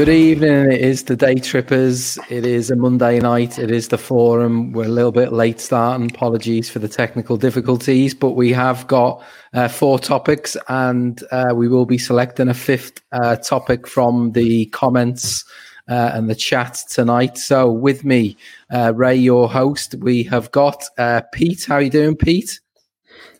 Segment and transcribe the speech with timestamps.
[0.00, 0.72] Good evening.
[0.72, 2.18] It is the Day Trippers.
[2.30, 3.58] It is a Monday night.
[3.58, 4.72] It is the forum.
[4.72, 6.10] We're a little bit late starting.
[6.10, 11.68] Apologies for the technical difficulties, but we have got uh, four topics and uh, we
[11.68, 15.44] will be selecting a fifth uh, topic from the comments
[15.86, 17.36] uh, and the chat tonight.
[17.36, 18.38] So, with me,
[18.72, 21.66] uh, Ray, your host, we have got uh, Pete.
[21.66, 22.58] How are you doing, Pete?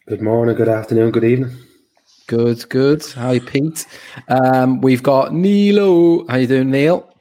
[0.06, 1.56] Good morning, good afternoon, good evening.
[2.30, 3.04] Good, good.
[3.14, 3.86] Hi, Pete.
[4.28, 6.30] Um, we've got Neilo.
[6.30, 7.12] How you doing, Neil?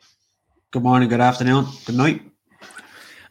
[0.70, 2.22] Good morning, good afternoon, good night.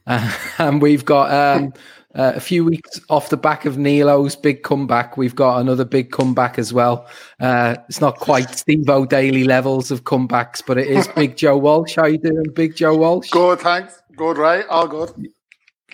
[0.04, 1.72] Uh, and we've got um,
[2.16, 5.16] uh, a few weeks off the back of Nilo's big comeback.
[5.16, 7.06] We've got another big comeback as well.
[7.38, 11.94] Uh, it's not quite Steve O'Daly levels of comebacks, but it is Big Joe Walsh.
[11.94, 13.30] How you doing, Big Joe Walsh?
[13.30, 14.02] Good, thanks.
[14.16, 14.66] Good, right?
[14.68, 15.12] All good.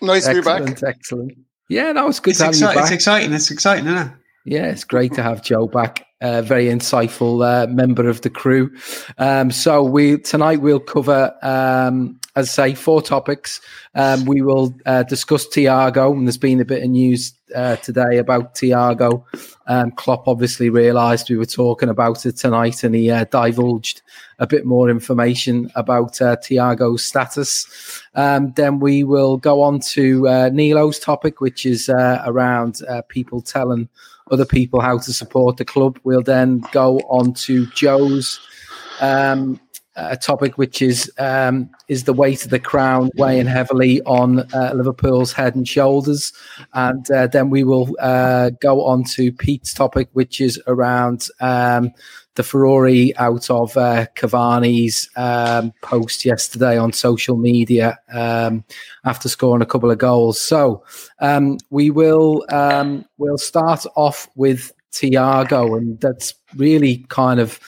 [0.01, 0.95] Nice excellent, to be back.
[0.95, 1.37] Excellent.
[1.69, 2.77] Yeah, that was good It's, to have exci- you back.
[2.77, 3.33] it's exciting.
[3.33, 4.13] It's exciting, isn't it?
[4.47, 6.05] Yeah, it's great to have Joe back.
[6.21, 8.71] Uh, very insightful uh, member of the crew.
[9.17, 13.59] Um, so we tonight we'll cover, um, as I say, four topics.
[13.95, 18.17] Um, we will uh, discuss Thiago, and there's been a bit of news uh, today
[18.17, 19.23] about Thiago.
[19.65, 24.03] Um, Klopp obviously realised we were talking about it tonight, and he uh, divulged
[24.37, 28.03] a bit more information about uh, Thiago's status.
[28.13, 33.89] Um, then we will go on to uh, Nilo's topic, which is around people telling
[34.31, 35.99] other people how to support the club.
[36.03, 38.39] We'll then go on to Joe's
[39.01, 39.59] um,
[39.95, 44.73] uh, topic, which is um, is the weight of the crown weighing heavily on uh,
[44.73, 46.33] Liverpool's head and shoulders,
[46.73, 51.91] and uh, then we will uh, go on to Pete's topic, which is around um,
[52.35, 58.63] the Ferrari out of uh, Cavani's um, post yesterday on social media um,
[59.05, 60.39] after scoring a couple of goals.
[60.39, 60.83] So
[61.19, 67.59] um, we will um, we'll start off with Thiago, and that's really kind of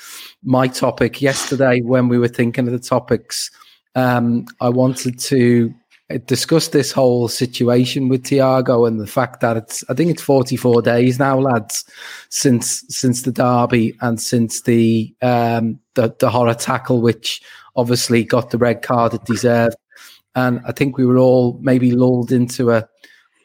[0.44, 3.51] my topic yesterday when we were thinking of the topics.
[3.95, 5.73] Um, I wanted to
[6.16, 10.81] discuss this whole situation with Thiago and the fact that it's I think it's 44
[10.81, 11.84] days now, lads,
[12.29, 17.41] since since the derby and since the um, the, the horror tackle, which
[17.75, 19.75] obviously got the red card it deserved.
[20.35, 22.88] And I think we were all maybe lulled into a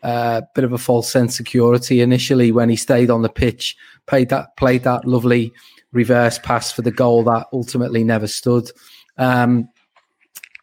[0.02, 3.76] uh, bit of a false sense of security initially when he stayed on the pitch,
[4.06, 5.52] played that played that lovely
[5.92, 8.70] reverse pass for the goal that ultimately never stood.
[9.18, 9.68] Um,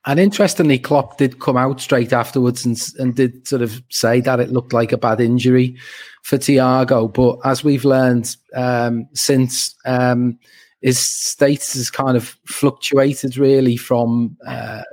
[0.06, 4.40] and interestingly, Klopp did come out straight afterwards and, and did sort of say that
[4.40, 5.76] it looked like a bad injury
[6.24, 7.14] for Thiago.
[7.14, 10.40] But as we've learned um, since, um,
[10.82, 14.84] his status has kind of fluctuated really from uh,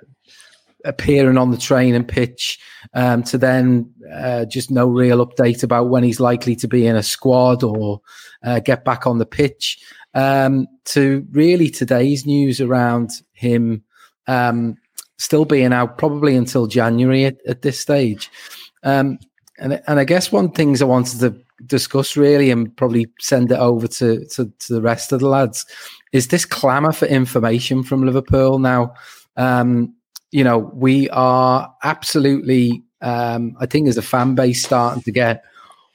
[0.85, 2.59] appearing on the training pitch
[2.95, 6.97] um, to then uh, just no real update about when he's likely to be in
[6.97, 8.01] a squad or
[8.45, 9.79] uh, get back on the pitch.
[10.15, 13.85] Um, to really today's news around him
[14.27, 14.77] um,
[15.19, 18.31] still being out probably until January at, at this stage.
[18.83, 19.19] Um,
[19.59, 21.35] and, and I guess one things I wanted to
[21.65, 25.65] discuss really and probably send it over to, to, to the rest of the lads
[26.13, 28.93] is this clamour for information from Liverpool now.
[29.37, 29.95] Um,
[30.31, 35.43] you know, we are absolutely, um, I think, as a fan base, starting to get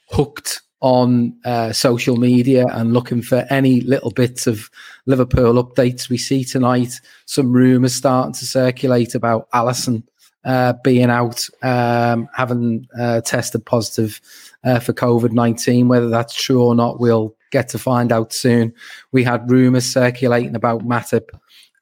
[0.09, 4.69] hooked on uh, social media and looking for any little bits of
[5.05, 6.09] Liverpool updates.
[6.09, 10.03] We see tonight some rumours starting to circulate about Alisson
[10.43, 14.19] uh, being out, um, having uh, tested positive
[14.63, 15.87] uh, for COVID 19.
[15.87, 18.73] Whether that's true or not, we'll get to find out soon.
[19.11, 21.29] We had rumours circulating about Matip.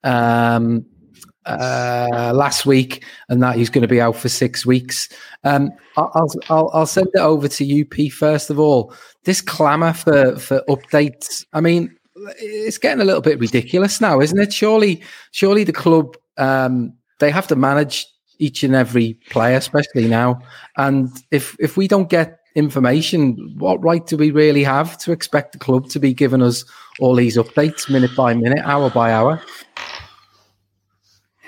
[0.04, 0.86] Um,
[1.46, 5.10] uh, last week, and that he's going to be out for six weeks.
[5.44, 8.10] Um, I'll, I'll, I'll send it over to you, P.
[8.10, 8.94] First of all,
[9.24, 11.46] this clamour for for updates.
[11.54, 11.96] I mean,
[12.40, 14.54] it's getting a little bit ridiculous now, isn't it?
[14.54, 18.08] Surely, surely the club um, they have to manage
[18.40, 20.40] each and every player, especially now.
[20.78, 25.52] And if if we don't get information, what right do we really have to expect
[25.52, 26.66] the club to be giving us
[27.00, 29.42] all these updates minute by minute, hour by hour?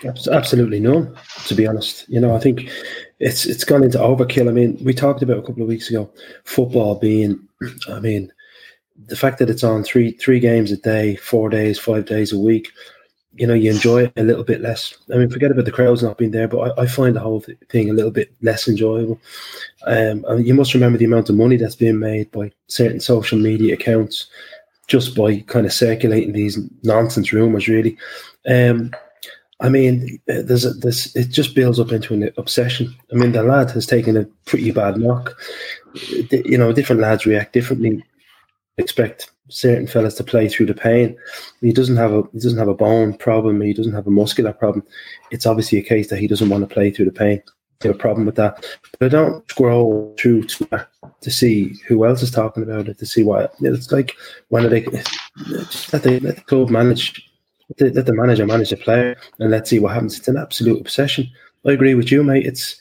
[0.04, 1.16] Absolutely none,
[1.46, 2.08] to be honest.
[2.10, 2.70] You know, I think
[3.20, 4.50] it's it's gone into overkill.
[4.50, 6.12] I mean, we talked about a couple of weeks ago
[6.44, 7.40] football being,
[7.90, 8.32] I mean,
[9.08, 12.40] the fact that it's on three three games a day, four days, five days a
[12.40, 12.72] week.
[13.36, 14.94] You know, you enjoy it a little bit less.
[15.14, 17.42] I mean, forget about the crowds not being there, but I, I find the whole
[17.70, 19.22] thing a little bit less enjoyable.
[19.88, 23.40] Um, mean, you must remember the amount of money that's being made by certain social
[23.40, 24.28] media accounts
[24.88, 27.70] just by kind of circulating these nonsense rumors.
[27.70, 27.98] Really,
[28.50, 28.92] um,
[29.62, 31.16] I mean, there's a, this.
[31.16, 32.96] It just builds up into an obsession.
[33.12, 35.40] I mean, the lad has taken a pretty bad knock.
[36.32, 38.04] You know, different lads react differently.
[38.78, 41.16] Expect certain fellas to play through the pain.
[41.62, 43.62] He doesn't have a he doesn't have a bone problem.
[43.62, 44.84] He doesn't have a muscular problem.
[45.30, 47.44] It's obviously a case that he doesn't want to play through the pain.
[47.84, 48.66] Have a problem with that.
[49.00, 50.88] But I don't scroll through to,
[51.22, 53.00] to see who else is talking about it.
[53.00, 54.16] To see what it's like.
[54.50, 54.86] When are they?
[54.86, 57.31] Let the, let the club manage
[57.80, 60.18] let the manager manage the player and let's see what happens.
[60.18, 61.30] It's an absolute obsession.
[61.66, 62.46] I agree with you, mate.
[62.46, 62.80] It's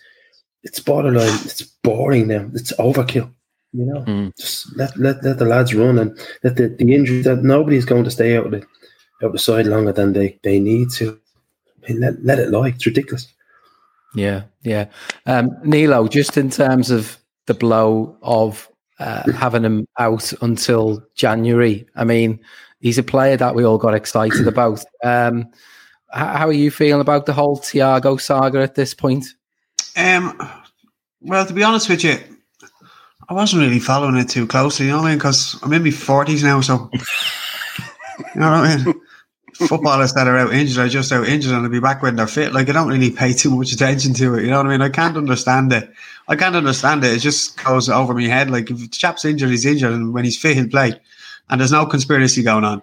[0.63, 1.39] it's borderline.
[1.45, 2.49] It's boring now.
[2.55, 3.33] It's overkill.
[3.73, 4.37] You know, mm.
[4.37, 8.05] just let, let let the lads run and let the, the injuries that nobody's going
[8.05, 8.67] to stay out of the
[9.23, 11.19] out the side longer than they they need to.
[11.85, 12.69] I mean, let let it lie.
[12.69, 13.29] It's ridiculous.
[14.15, 14.87] Yeah, yeah.
[15.27, 17.17] Um, Nilo, just in terms of
[17.47, 21.87] the blow of uh, having him out until January.
[21.97, 22.41] I mean,
[22.81, 24.85] he's a player that we all got excited about.
[25.05, 25.47] Um,
[26.13, 29.27] how are you feeling about the whole Thiago saga at this point?
[29.97, 30.37] Um,
[31.21, 32.19] well, to be honest with you,
[33.29, 35.19] I wasn't really following it too closely, you know what I mean?
[35.19, 36.91] Because I'm in my 40s now, so,
[38.35, 38.95] you know what I mean?
[39.55, 42.27] Footballers that are out injured are just out injured and they'll be back when they're
[42.27, 42.53] fit.
[42.53, 44.83] Like, I don't really pay too much attention to it, you know what I mean?
[44.83, 45.93] I can't understand it.
[46.27, 47.13] I can't understand it.
[47.13, 48.51] It just goes over my head.
[48.51, 50.99] Like, if the chap's injured, he's injured, and when he's fit, he'll play
[51.51, 52.83] and there's no conspiracy going on.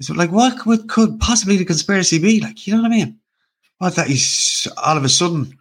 [0.00, 2.40] So, like, what could, could possibly the conspiracy be?
[2.40, 3.18] Like, you know what I mean?
[3.78, 5.58] What that he's all of a sudden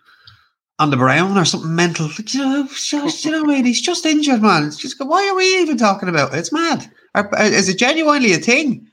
[0.78, 2.08] on the brown or something mental?
[2.08, 3.66] Like, you know, just, you know what I mean?
[3.66, 4.66] He's just injured, man.
[4.66, 6.38] It's just why are we even talking about it?
[6.38, 6.92] It's mad.
[7.40, 8.88] is it genuinely a thing?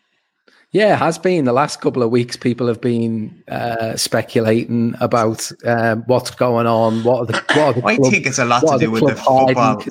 [0.70, 1.44] Yeah, it has been.
[1.44, 7.04] The last couple of weeks, people have been uh, speculating about um, what's going on.
[7.04, 7.32] What are the?
[7.32, 9.82] What are the I think it's a lot to do with the football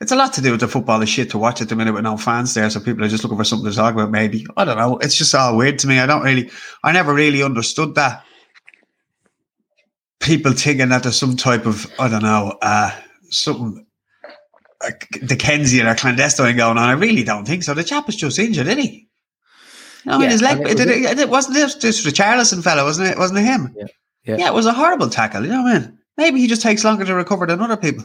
[0.00, 1.94] it's a lot to do with the football the shit to watch at the minute
[1.94, 2.68] with no fans there.
[2.70, 4.10] So people are just looking for something to talk about.
[4.10, 4.98] Maybe I don't know.
[4.98, 5.98] It's just all weird to me.
[5.98, 6.50] I don't really.
[6.82, 8.24] I never really understood that.
[10.20, 12.98] People thinking that there's some type of I don't know uh,
[13.30, 13.86] something
[14.82, 16.88] like Dickensian or clandestine going on.
[16.88, 17.74] I really don't think so.
[17.74, 19.08] The chap was just injured, didn't he?
[20.06, 20.60] No, yeah, his leg.
[20.60, 23.18] It, it, it, wasn't this, this the Charlison fella, wasn't it?
[23.18, 23.74] Wasn't it him?
[23.76, 23.86] Yeah.
[24.24, 24.36] yeah.
[24.38, 25.42] yeah, it was a horrible tackle.
[25.42, 25.98] You know what I mean?
[26.16, 28.04] Maybe he just takes longer to recover than other people.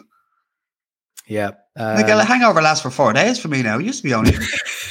[1.29, 1.51] Yeah.
[1.77, 3.77] Um, like a hangover lasts for four days for me now.
[3.77, 4.33] It used to be only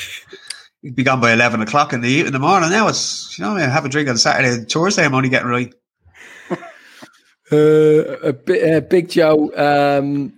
[0.83, 2.71] you'd be gone by eleven o'clock in the in the morning.
[2.71, 5.05] Now it's you know I have a drink on Saturday and Thursday.
[5.05, 5.75] I'm only getting right.
[7.51, 9.51] Uh, a, uh, Big Joe.
[9.57, 10.35] Um,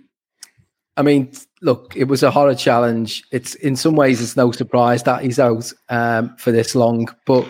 [0.95, 3.21] I mean, look, it was a horror challenge.
[3.33, 7.13] It's in some ways it's no surprise that he's out um, for this long.
[7.25, 7.45] But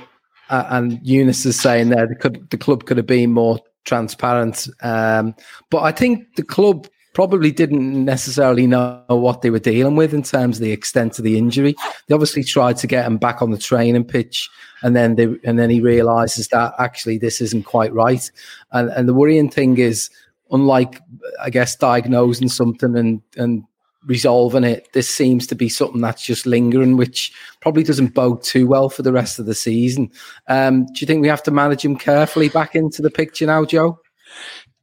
[0.50, 4.68] uh, and Eunice is saying there the, could, the club could have been more transparent.
[4.82, 5.36] Um,
[5.70, 10.24] but I think the club probably didn't necessarily know what they were dealing with in
[10.24, 11.76] terms of the extent of the injury.
[12.08, 14.50] They obviously tried to get him back on the training pitch,
[14.82, 18.30] and then they and then he realizes that actually this isn't quite right.
[18.72, 20.10] And and the worrying thing is,
[20.52, 21.02] unlike
[21.42, 23.64] I guess diagnosing something and and
[24.06, 28.68] resolving it, this seems to be something that's just lingering, which probably doesn't bode too
[28.68, 30.10] well for the rest of the season.
[30.48, 33.66] Um, do you think we have to manage him carefully back into the picture now,
[33.66, 34.00] Joe?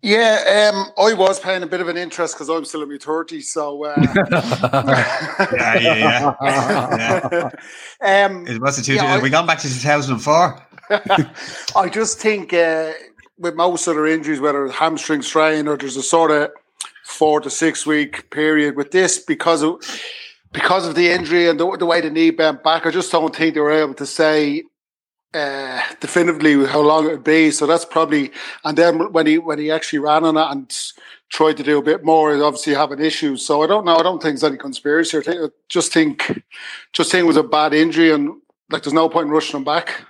[0.00, 2.96] Yeah, um, I was paying a bit of an interest because I'm still in my
[2.96, 3.42] 30s.
[3.44, 3.94] So, uh,
[5.52, 7.50] yeah, yeah, yeah.
[8.00, 8.26] yeah.
[8.26, 10.62] um, it was two, yeah, we gone back to 2004.
[11.76, 12.92] I just think uh,
[13.38, 16.50] with most other injuries, whether it's hamstring strain or there's a sort of
[17.04, 18.76] four to six week period.
[18.76, 19.82] With this, because of
[20.52, 23.34] because of the injury and the, the way the knee bent back, I just don't
[23.34, 24.62] think they were able to say
[25.34, 27.50] uh, definitively how long it would be.
[27.50, 28.32] So that's probably
[28.64, 30.92] and then when he when he actually ran on it and
[31.30, 33.44] tried to do a bit more, he's obviously having issues.
[33.44, 33.96] So I don't know.
[33.96, 35.18] I don't think there's any conspiracy.
[35.18, 36.42] I just think
[36.92, 38.30] just think it was a bad injury and
[38.70, 40.02] like there's no point in rushing him back.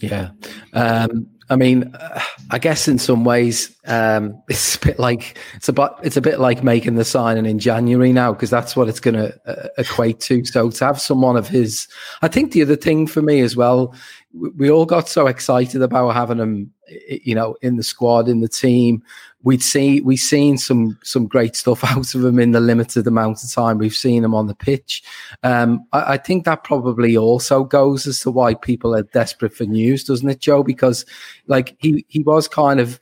[0.00, 0.30] Yeah.
[0.72, 5.68] Um, I mean, uh, I guess in some ways, um, it's a bit like it's
[5.68, 9.00] about it's a bit like making the signing in January now because that's what it's
[9.00, 10.44] going to uh, equate to.
[10.44, 11.88] So to have someone of his,
[12.22, 13.94] I think the other thing for me as well,
[14.32, 16.72] we, we all got so excited about having him,
[17.08, 19.02] you know, in the squad in the team
[19.42, 23.42] we'd see we've seen some some great stuff out of him in the limited amount
[23.42, 25.02] of time we've seen him on the pitch.
[25.42, 29.64] Um, I, I, think that probably also goes as to why people are desperate for
[29.64, 30.62] news, doesn't it, Joe?
[30.62, 31.04] Because
[31.46, 32.98] like he he was kind of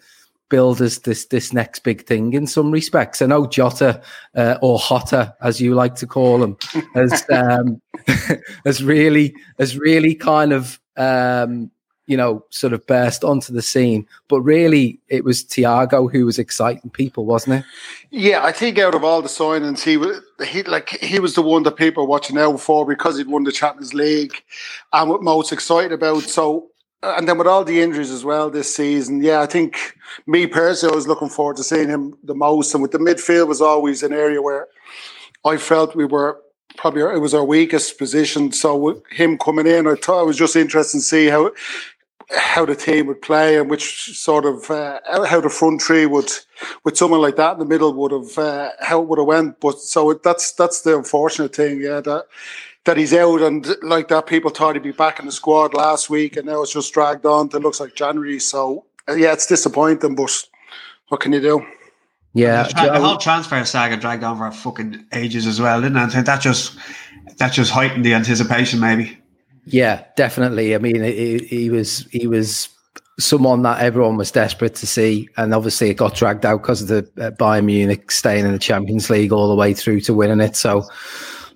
[0.48, 3.22] billed as this this next big thing in some respects.
[3.22, 4.02] I know Jota
[4.34, 6.56] uh, or Hotter, as you like to call him,
[6.94, 7.80] has um,
[8.64, 11.70] has really has really kind of um,
[12.06, 14.06] you know, sort of burst onto the scene.
[14.28, 17.64] But really, it was Thiago who was exciting people, wasn't it?
[18.10, 21.42] Yeah, I think out of all the signings, he was he like he was the
[21.42, 24.42] one that people were watching out for because he'd won the Champions League
[24.92, 26.22] and what most excited about.
[26.22, 26.68] So,
[27.02, 29.96] and then with all the injuries as well this season, yeah, I think
[30.26, 32.72] me personally, I was looking forward to seeing him the most.
[32.72, 34.68] And with the midfield was always an area where
[35.44, 36.40] I felt we were
[36.76, 38.52] probably it was our weakest position.
[38.52, 41.50] So him coming in, I thought it was just interesting to see how
[42.30, 46.30] how the team would play and which sort of uh, how the front three would
[46.84, 49.60] with someone like that in the middle would have uh, how it would have went.
[49.60, 52.26] But so that's that's the unfortunate thing, yeah, that
[52.84, 54.26] that he's out and like that.
[54.26, 57.26] People thought he'd be back in the squad last week, and now it's just dragged
[57.26, 58.40] on to looks like January.
[58.40, 60.48] So uh, yeah, it's disappointing, but
[61.08, 61.66] what can you do?
[62.34, 65.96] Yeah, the, tra- the whole transfer saga dragged on for fucking ages as well, didn't
[65.96, 66.00] it?
[66.00, 66.76] I think that just
[67.38, 69.18] that just heightened the anticipation, maybe.
[69.66, 70.74] Yeah, definitely.
[70.74, 72.68] I mean, he, he was he was
[73.18, 76.88] someone that everyone was desperate to see, and obviously it got dragged out because of
[76.88, 80.40] the uh, Bayern Munich staying in the Champions League all the way through to winning
[80.40, 80.54] it.
[80.54, 80.88] So,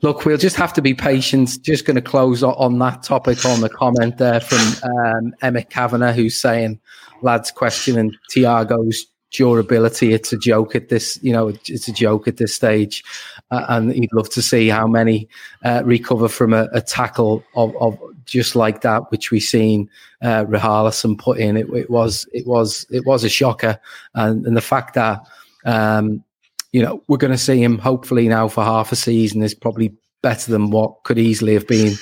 [0.02, 1.62] look, we'll just have to be patient.
[1.62, 6.12] Just going to close on that topic on the comment there from um, Emmett Kavanagh,
[6.12, 6.80] who's saying,
[7.22, 10.12] lads, questioning Thiago's durability.
[10.12, 13.04] It's a joke at this, you know, it's a joke at this stage,
[13.50, 15.28] and he'd love to see how many
[15.64, 19.90] uh, recover from a, a tackle of, of, just like that, which we've seen
[20.22, 21.56] uh, Richarlison put in.
[21.56, 23.78] It, it, was, it was, it was a shocker,
[24.14, 25.20] and, and the fact that.
[25.64, 26.24] Um,
[26.72, 29.92] you know, we're going to see him hopefully now for half a season is probably
[30.22, 31.94] better than what could easily have been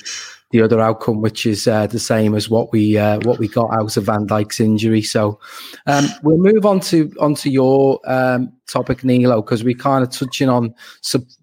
[0.50, 3.70] the other outcome, which is uh, the same as what we uh, what we got
[3.72, 5.02] out of Van Dijk's injury.
[5.02, 5.38] So
[5.86, 10.48] um, we'll move on to onto your um, topic, Nilo, because we're kind of touching
[10.48, 10.74] on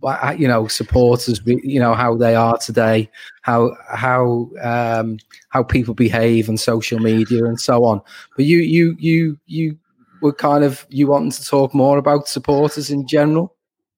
[0.04, 3.10] uh, you know supporters, you know how they are today,
[3.44, 5.18] how how um,
[5.50, 8.02] how people behave on social media and so on.
[8.36, 9.78] But you you you you
[10.22, 13.56] were kind of you wanting to talk more about supporters in general.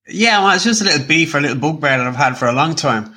[0.10, 2.48] Yeah, well, it's just a little beef or a little bugbear that I've had for
[2.48, 3.14] a long time.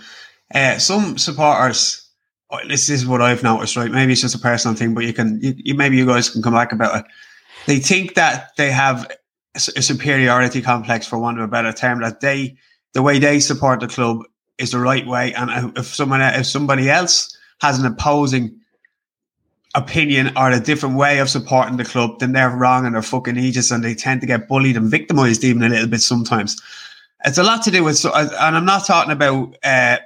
[0.52, 2.08] Uh, some supporters,
[2.50, 3.90] oh, this is what I've noticed, right?
[3.90, 6.42] Maybe it's just a personal thing, but you can, you, you, maybe you guys can
[6.42, 7.04] come back about it.
[7.66, 9.10] They think that they have
[9.54, 12.56] a superiority complex, for want of a better term, that they,
[12.94, 14.24] the way they support the club
[14.58, 18.58] is the right way, and if someone, if somebody else has an opposing
[19.76, 23.36] opinion or a different way of supporting the club, then they're wrong and they're fucking
[23.36, 26.60] aegis, and they tend to get bullied and victimized even a little bit sometimes.
[27.24, 29.56] It's a lot to do with, and I'm not talking about.
[29.62, 29.98] Uh,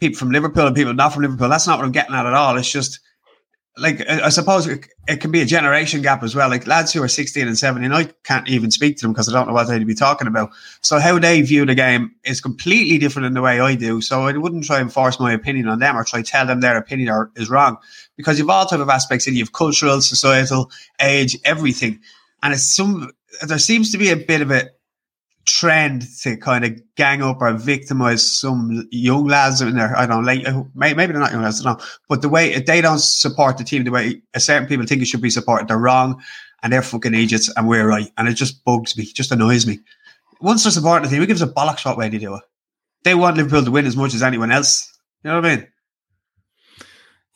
[0.00, 1.48] people from Liverpool and people not from Liverpool.
[1.48, 2.56] That's not what I'm getting at at all.
[2.56, 3.00] It's just
[3.78, 6.48] like I suppose it, it, can be a generation gap as well.
[6.48, 9.32] Like lads who are 16 and 17, I can't even speak to them because I
[9.32, 10.50] don't know what they'd be talking about.
[10.80, 14.00] So how they view the game is completely different than the way I do.
[14.00, 16.60] So I wouldn't try and force my opinion on them or try to tell them
[16.60, 17.76] their opinion are, is wrong
[18.16, 22.00] because you've all type of aspects in you have cultural, societal, age, everything.
[22.42, 23.10] And it's some,
[23.46, 24.70] there seems to be a bit of a,
[25.46, 29.96] trend to kind of gang up or victimize some young lads in there.
[29.96, 30.32] I don't know,
[30.74, 31.84] like maybe they're not young lads, I don't know.
[32.08, 35.22] But the way they don't support the team the way certain people think it should
[35.22, 36.22] be supported, they're wrong
[36.62, 38.10] and they're fucking idiots and we're right.
[38.18, 39.80] And it just bugs me, just annoys me.
[40.40, 42.42] Once they're supporting the team, who gives a bollocks what way they do it?
[43.04, 44.92] They want Liverpool to win as much as anyone else.
[45.22, 45.66] You know what I mean?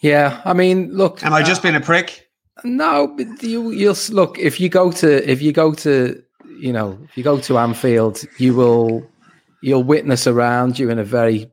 [0.00, 1.23] Yeah, I mean, look.
[1.23, 2.29] Am I just uh, being a prick?
[2.64, 6.23] No, you, you'll look if you go to if you go to
[6.61, 9.07] you know, if you go to Anfield, you will
[9.62, 11.50] you'll witness around you in a very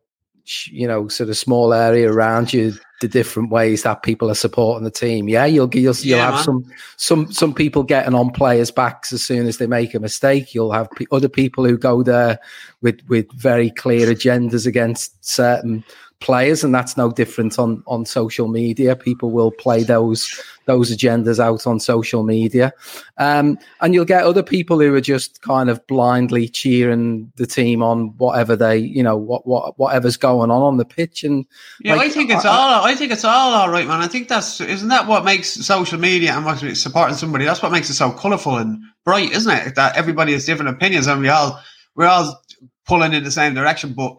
[0.67, 4.83] you know sort of small area around you the different ways that people are supporting
[4.83, 5.29] the team.
[5.29, 6.43] Yeah, you'll you'll, you'll Yeah, have man.
[6.43, 10.55] some some some people getting on players' backs as soon as they make a mistake.
[10.55, 12.39] You'll have pe- other people who go there
[12.81, 15.83] with with very clear agendas against certain
[16.19, 18.95] players, and that's no different on on social media.
[18.95, 22.73] People will play those those agendas out on social media,
[23.17, 27.81] um, and you'll get other people who are just kind of blindly cheering the team
[27.81, 31.45] on whatever they you know what what whatever's going on on the pitch and
[31.81, 32.83] Yeah, like, I think it's all.
[32.83, 34.01] I think it's all all right, man.
[34.01, 37.45] I think that's isn't that what makes social media and what supporting somebody.
[37.45, 39.75] That's what makes it so colourful and bright, isn't it?
[39.75, 41.61] That everybody has different opinions and we all
[41.95, 42.41] we're all
[42.85, 44.17] pulling in the same direction, but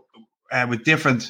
[0.53, 1.27] uh, with different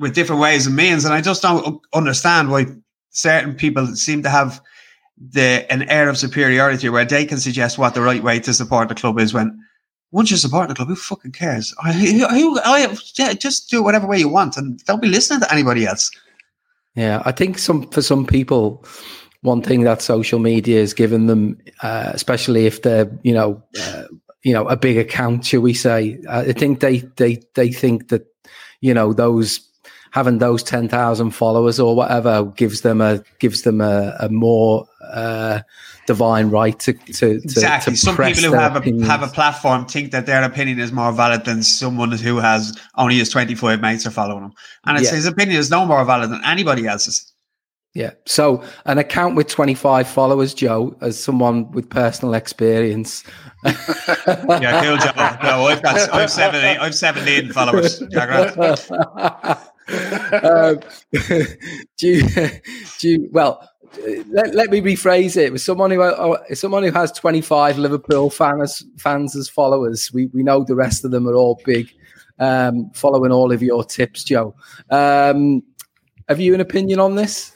[0.00, 1.04] with different ways and means.
[1.04, 2.66] And I just don't understand why
[3.10, 4.60] certain people seem to have
[5.20, 8.88] the an air of superiority where they can suggest what the right way to support
[8.88, 9.60] the club is when.
[10.12, 11.72] Once you support the club, who fucking cares?
[11.80, 15.52] I, who, I, yeah, just do whatever way you want, and don't be listening to
[15.52, 16.10] anybody else.
[16.96, 18.84] Yeah, I think some for some people,
[19.42, 24.04] one thing that social media has given them, uh, especially if they're you know uh,
[24.42, 26.18] you know a big account, shall we say?
[26.28, 28.26] Uh, I think they they they think that
[28.80, 29.69] you know those
[30.12, 34.86] having those ten thousand followers or whatever gives them a gives them a, a more
[35.12, 35.60] uh,
[36.06, 37.92] divine right to to to, Exactly.
[37.94, 41.12] to Some people who have a have a platform think that their opinion is more
[41.12, 44.52] valid than someone who has only his twenty five mates are following him,
[44.86, 45.16] and it's Yeah.
[45.16, 47.32] his opinion is no more valid than anybody else's.
[47.92, 48.12] Yeah.
[48.24, 53.24] So an account with 25 followers, Joe, as someone with personal experience.
[53.66, 53.72] Yeah,
[54.84, 55.10] cool, Joe.
[55.42, 58.00] No, I've got I've seventeen I've seventeen followers.
[59.90, 60.80] Yeah, um,
[61.98, 62.28] do you,
[62.98, 63.68] do you, well,
[64.28, 65.52] let, let me rephrase it.
[65.52, 70.42] With someone who uh, someone who has 25 Liverpool fans fans as followers, we, we
[70.42, 71.90] know the rest of them are all big,
[72.38, 74.54] um, following all of your tips, Joe.
[74.90, 75.62] Um,
[76.28, 77.52] have you an opinion on this?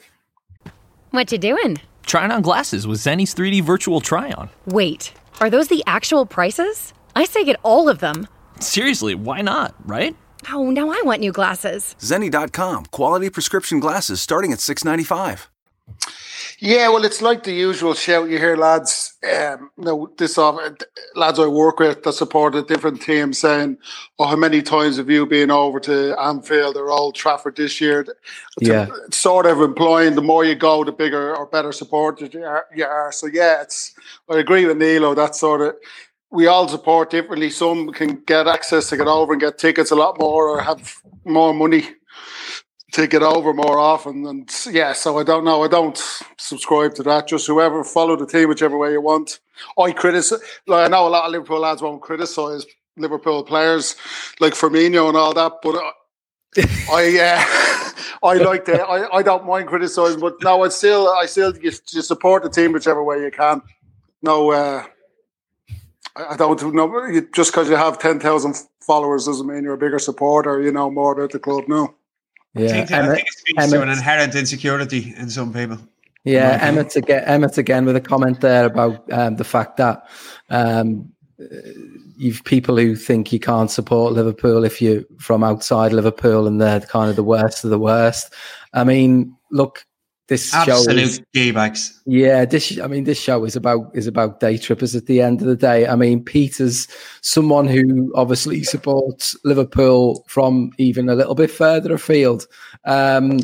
[1.11, 1.77] What you doing?
[2.05, 4.49] Trying on glasses with Zenni's 3D virtual try on.
[4.65, 6.93] Wait, are those the actual prices?
[7.15, 8.27] I say get all of them.
[8.59, 10.15] Seriously, why not, right?
[10.51, 11.95] Oh, now I want new glasses.
[11.99, 12.85] Zenni.com.
[12.85, 15.49] Quality prescription glasses starting at six ninety five.
[16.59, 19.17] Yeah, well, it's like the usual shout you hear, lads.
[19.23, 20.59] Um, no, this off
[21.15, 23.77] lads I work with that support a different team saying,
[24.17, 28.05] "Oh, how many times have you been over to Anfield or Old Trafford this year?"
[28.59, 28.87] Yeah.
[29.05, 32.65] it's sort of implying the more you go, the bigger or better supported you are.
[32.73, 33.11] You are.
[33.11, 33.93] So yeah, it's.
[34.29, 35.13] I agree with Nilo.
[35.13, 35.75] That sort of.
[36.35, 37.49] We all support differently.
[37.49, 40.97] Some can get access to get over and get tickets a lot more, or have
[41.23, 41.87] more money
[42.91, 44.25] to get over more often.
[44.25, 45.63] And yeah, so I don't know.
[45.63, 45.97] I don't
[46.37, 47.27] subscribe to that.
[47.27, 49.39] Just whoever follow the team, whichever way you want.
[49.79, 50.39] I criticize.
[50.67, 52.65] Like I know a lot of Liverpool lads won't criticize
[52.97, 53.95] Liverpool players
[54.39, 55.91] like Firmino and all that, but I,
[56.91, 57.91] I uh,
[58.23, 58.81] I like that.
[58.81, 62.49] I, I don't mind criticizing, but no, I still I still you, you support the
[62.49, 63.61] team whichever way you can.
[64.21, 64.85] No, uh,
[66.15, 67.21] I I don't know.
[67.33, 70.61] Just because you have ten thousand followers doesn't mean you're a bigger supporter.
[70.61, 71.65] You know more about the club.
[71.67, 71.93] No.
[72.55, 72.67] I Yeah.
[72.69, 75.77] think, I think it speaks to an inherent insecurity in some people.
[76.23, 80.07] Yeah, Emmett again, Emmett again with a comment there about um, the fact that
[80.49, 81.45] um, uh,
[82.17, 86.79] you've people who think you can't support Liverpool if you're from outside Liverpool and they're
[86.79, 88.33] kind of the worst of the worst.
[88.73, 89.85] I mean, look,
[90.27, 92.01] this show is, Absolute gay bags.
[92.07, 95.41] yeah, this I mean this show is about is about day trippers at the end
[95.41, 95.87] of the day.
[95.87, 96.87] I mean, Peter's
[97.21, 102.47] someone who obviously supports Liverpool from even a little bit further afield.
[102.85, 103.39] Um,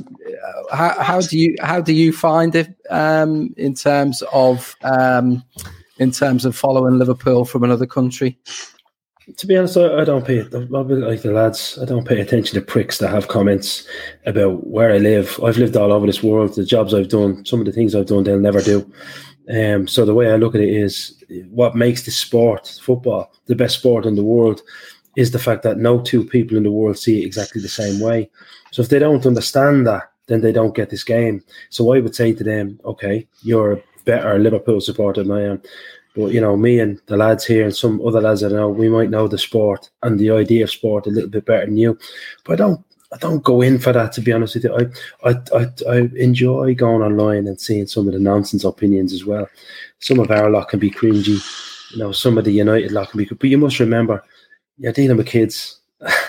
[0.71, 5.43] how, how do you how do you find it um, in terms of um,
[5.99, 8.39] in terms of following Liverpool from another country?
[9.37, 11.77] To be honest, I, don't pay like the lads.
[11.79, 13.87] I don't pay attention to pricks that have comments
[14.25, 15.39] about where I live.
[15.43, 16.55] I've lived all over this world.
[16.55, 18.91] The jobs I've done, some of the things I've done, they'll never do.
[19.49, 23.55] Um, so the way I look at it is, what makes this sport, football, the
[23.55, 24.61] best sport in the world,
[25.15, 27.99] is the fact that no two people in the world see it exactly the same
[27.99, 28.29] way.
[28.71, 31.43] So if they don't understand that, then they don't get this game.
[31.69, 35.61] So I would say to them, okay, you're a better Liverpool supporter than I am.
[36.15, 38.89] But you know, me and the lads here and some other lads I know, we
[38.89, 41.97] might know the sport and the idea of sport a little bit better than you.
[42.43, 44.75] But I don't I don't go in for that to be honest with you.
[44.75, 49.25] I I I, I enjoy going online and seeing some of the nonsense opinions as
[49.25, 49.49] well.
[49.99, 51.41] Some of our lot can be cringy,
[51.91, 54.23] you know, some of the United lot can be but you must remember
[54.77, 55.80] you're dealing with kids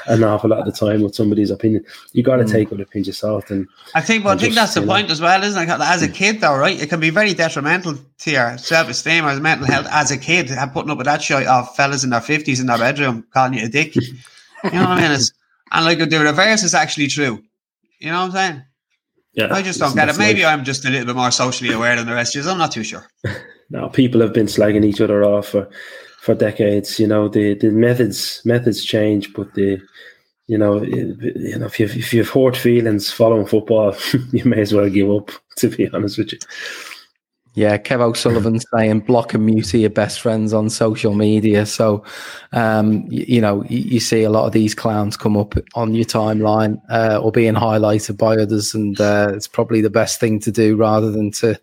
[0.06, 1.84] an awful lot of the time with somebody's opinion.
[2.12, 2.50] You gotta Mm.
[2.52, 4.74] take it with a pinch of salt and I think, well, I think just, that's
[4.74, 5.80] the you know- point as well, isn't it?
[5.80, 6.80] As a kid, though, right?
[6.80, 10.50] It can be very detrimental to your self-esteem or mental health as a kid.
[10.50, 13.54] uh, Putting up with that shit of fellas in their fifties in their bedroom calling
[13.54, 13.94] you a dick.
[14.64, 15.10] You know what I mean?
[15.10, 15.32] It's,
[15.72, 17.42] And like the reverse is actually true.
[17.98, 18.62] You know what I'm saying?
[19.34, 20.18] Yeah, I just don't get it.
[20.18, 22.50] Maybe I'm just a little bit more socially aware than the rest of you.
[22.50, 23.04] I'm not too sure.
[23.70, 25.68] no, people have been slagging each other off for,
[26.22, 27.00] for decades.
[27.00, 29.82] You know, the, the methods methods change, but the
[30.46, 33.94] you know, you know, if you've if you've hurt feelings following football,
[34.32, 35.30] you may as well give up.
[35.56, 36.38] To be honest with you.
[37.52, 41.66] Yeah, Kev O'Sullivan saying block and mute your best friends on social media.
[41.66, 42.02] So,
[42.52, 45.94] um, you, you, know, you, you, see a lot of these clowns come up on
[45.94, 50.40] your timeline uh, or being highlighted by others, and uh, it's probably the best thing
[50.40, 51.60] to do rather than to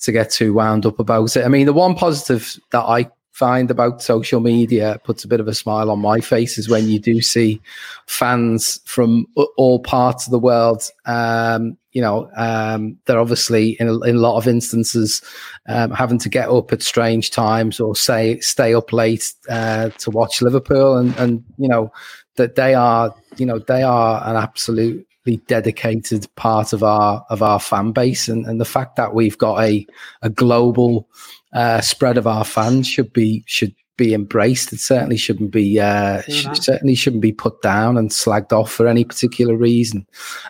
[0.00, 1.46] to get too wound up about it.
[1.46, 5.48] I mean, the one positive that I find about social media puts a bit of
[5.48, 7.60] a smile on my face is when you do see
[8.06, 10.82] fans from all parts of the world.
[11.06, 15.22] Um, you know, um, they're obviously in a, in a lot of instances
[15.66, 20.10] um, having to get up at strange times or say stay up late uh, to
[20.10, 21.92] watch Liverpool, and and you know
[22.36, 27.60] that they are you know they are an absolutely dedicated part of our of our
[27.60, 29.86] fan base, and, and the fact that we've got a
[30.22, 31.08] a global
[31.52, 34.72] uh, spread of our fans should be should be embraced.
[34.72, 38.86] It certainly shouldn't be uh, sh- certainly shouldn't be put down and slagged off for
[38.86, 40.06] any particular reason.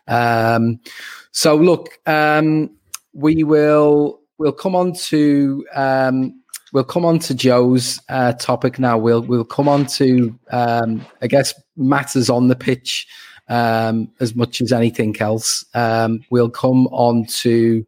[0.08, 0.80] Um,
[1.32, 2.70] so look, um,
[3.12, 6.40] we will we'll come on to um,
[6.72, 8.98] we'll come on to Joe's uh, topic now.
[8.98, 13.06] We'll we'll come on to um, I guess matters on the pitch
[13.48, 15.64] um, as much as anything else.
[15.74, 17.84] Um, we'll come on to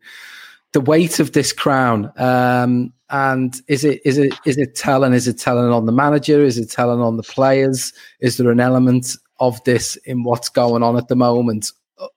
[0.73, 2.13] the weight of this crown.
[2.17, 5.13] Um, and is it is it is it telling?
[5.13, 6.43] Is it telling on the manager?
[6.43, 7.93] Is it telling on the players?
[8.21, 11.71] Is there an element of this in what's going on at the moment?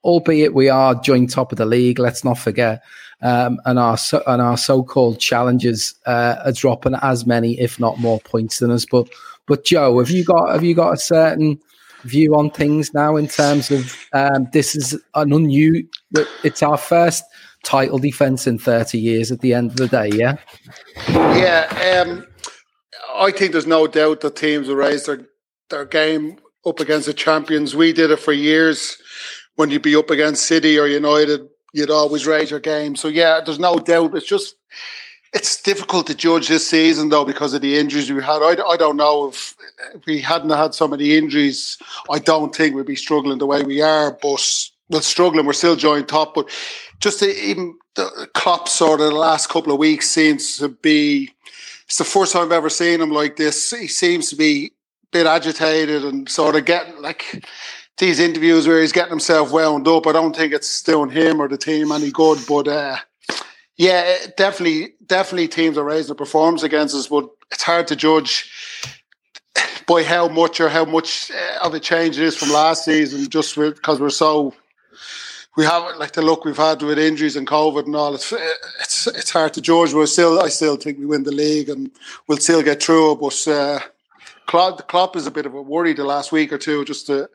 [0.04, 2.84] albeit we are joint top of the league, let's not forget,
[3.22, 8.00] um, and our so, and our so-called challengers uh, are dropping as many, if not
[8.00, 8.86] more, points than us.
[8.86, 9.10] But
[9.46, 11.60] but Joe, have you got have you got a certain
[12.04, 15.90] view on things now in terms of um, this is an unusual?
[16.44, 17.24] It's our first
[17.68, 19.32] title defense in thirty years.
[19.32, 20.38] At the end of the day, yeah,
[21.08, 22.02] yeah.
[22.02, 22.26] Um,
[23.16, 25.28] I think there's no doubt that teams will raise their
[25.70, 27.76] their game up against the champions.
[27.76, 28.98] We did it for years
[29.58, 32.96] when you'd be up against City or United, you'd always raise your game.
[32.96, 34.16] So yeah, there's no doubt.
[34.16, 34.56] It's just
[35.34, 38.42] it's difficult to judge this season though because of the injuries we had.
[38.42, 39.56] I, I don't know if,
[39.94, 41.78] if we hadn't had so many injuries,
[42.10, 44.12] I don't think we'd be struggling the way we are.
[44.22, 45.46] But we're struggling.
[45.46, 46.50] We're still joint top, but
[47.00, 51.32] just the, even the Klopp sort of the last couple of weeks seems to be.
[51.86, 53.72] It's the first time I've ever seen him like this.
[53.72, 57.46] He seems to be a bit agitated and sort of getting like
[57.98, 60.06] these interviews where he's getting himself wound up.
[60.06, 62.98] I don't think it's doing him or the team any good, but uh,
[63.78, 68.52] yeah, definitely, definitely teams are raising the performance against us, but it's hard to judge
[69.88, 73.30] by how much or how much uh, of a change it is from last season,
[73.30, 74.54] just because we're so
[75.58, 78.14] we haven't like the look we've had with injuries and COVID and all.
[78.14, 79.92] It's it's it's hard to judge.
[79.92, 81.92] We're still, I still think we win the league and
[82.28, 83.16] we'll still get through.
[83.16, 83.80] But uh,
[84.46, 87.28] Klopp, Klopp is a bit of a worry the last week or two, just to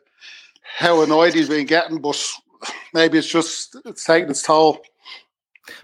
[0.77, 2.17] how annoyed he's been getting, but
[2.93, 4.79] maybe it's just it's taking its toll.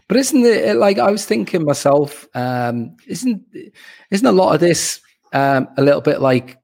[0.07, 2.25] But isn't it like I was thinking myself?
[2.33, 3.43] Um, isn't
[4.11, 5.01] isn't a lot of this
[5.33, 6.57] um, a little bit like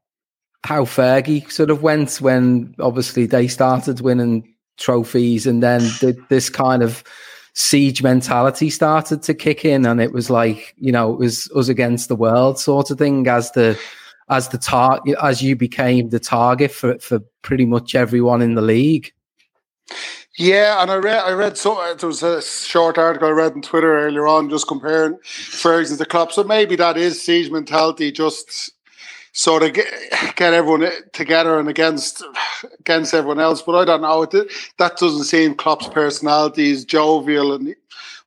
[0.64, 6.50] how Fergie sort of went when obviously they started winning trophies, and then the, this
[6.50, 7.04] kind of
[7.54, 11.68] siege mentality started to kick in, and it was like you know it was us
[11.68, 13.80] against the world sort of thing as the
[14.30, 18.62] as the target as you became the target for for pretty much everyone in the
[18.62, 19.12] league.
[20.38, 23.62] Yeah, and I read I read so there was a short article I read on
[23.62, 26.34] Twitter earlier on just comparing Ferguson to Klopp.
[26.34, 28.72] So maybe that is siege mentality, just
[29.36, 29.88] sort of get,
[30.36, 32.24] get everyone together and against
[32.80, 33.62] against everyone else.
[33.62, 34.26] But I don't know.
[34.78, 37.76] That doesn't seem Klopp's personality is jovial, and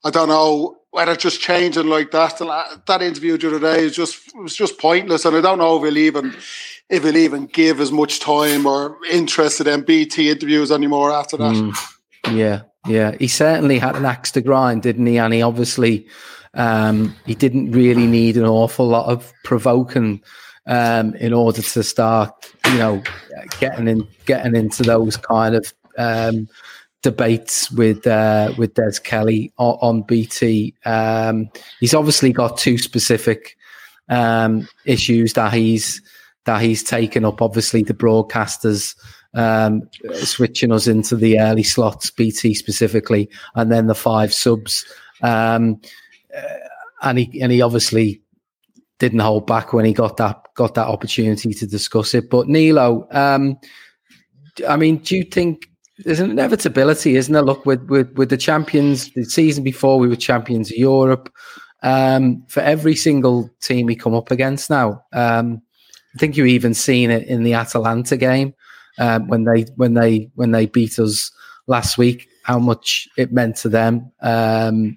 [0.05, 2.39] I don't know whether just changing like that.
[2.87, 5.83] That interview the other day is just was just pointless, and I don't know if
[5.83, 6.37] he'll even
[6.89, 11.55] if he'll even give as much time or interested in BT interviews anymore after that.
[11.55, 11.93] Mm,
[12.33, 15.19] yeah, yeah, he certainly had an axe to grind, didn't he?
[15.19, 16.07] And he obviously
[16.55, 20.23] um, he didn't really need an awful lot of provoking.
[20.69, 23.03] Um, in order to start, you know,
[23.59, 26.47] getting in, getting into those kind of um,
[27.03, 30.75] debates with uh, with Des Kelly on, on BT.
[30.85, 31.49] Um,
[31.81, 33.57] he's obviously got two specific
[34.09, 36.03] um, issues that he's
[36.45, 37.43] that he's taken up.
[37.43, 38.95] Obviously, the broadcasters
[39.35, 44.85] um, switching us into the early slots, BT specifically, and then the five subs.
[45.23, 45.81] Um,
[46.37, 46.43] uh,
[47.03, 48.21] and he and he obviously
[48.99, 52.31] didn't hold back when he got that got that opportunity to discuss it.
[52.31, 53.59] But Nilo, um,
[54.69, 57.43] I mean, do you think there's an inevitability, isn't there?
[57.43, 61.33] Look, with with with the champions, the season before we were champions of Europe.
[61.81, 65.63] Um, for every single team we come up against now, um,
[66.15, 68.53] I think you even seen it in the Atalanta game
[68.99, 71.31] um, when they when they when they beat us
[71.69, 72.29] last week.
[72.43, 74.11] How much it meant to them.
[74.23, 74.97] Um,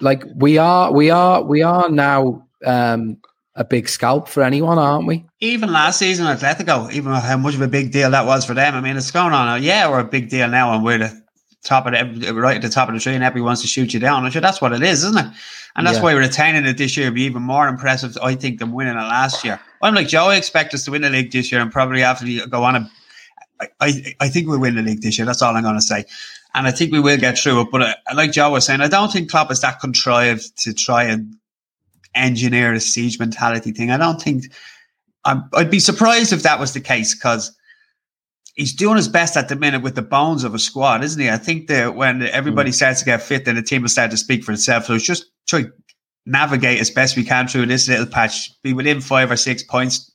[0.00, 3.18] like we are, we are, we are now um,
[3.56, 5.24] a big scalp for anyone, aren't we?
[5.40, 8.74] Even last season, Atletico, even how much of a big deal that was for them.
[8.74, 9.62] I mean, it's going on.
[9.62, 11.22] Yeah, we're a big deal now, and we're the
[11.64, 13.92] top of the, right at the top of the tree, and everyone wants to shoot
[13.92, 14.24] you down.
[14.24, 15.32] I sure that's what it is, isn't it?
[15.76, 16.04] And that's yeah.
[16.04, 19.00] why retaining it this year would be even more impressive, I think, than winning it
[19.00, 19.60] last year.
[19.82, 20.26] I'm like Joe.
[20.26, 22.76] I expect us to win the league this year, and probably after we go on
[22.76, 22.90] a.
[23.78, 25.26] I, I think we'll win the league this year.
[25.26, 26.06] That's all I'm going to say.
[26.54, 27.68] And I think we will get through it.
[27.70, 31.04] But uh, like Joe was saying, I don't think Klopp is that contrived to try
[31.04, 31.36] and
[32.14, 33.90] engineer a siege mentality thing.
[33.90, 34.44] I don't think
[35.24, 37.54] i would be surprised if that was the case because
[38.54, 41.30] he's doing his best at the minute with the bones of a squad, isn't he?
[41.30, 42.74] I think that when everybody mm.
[42.74, 44.86] starts to get fit, then the team will start to speak for itself.
[44.86, 45.64] So it's just try
[46.26, 50.10] navigate as best we can through this little patch, be within five or six points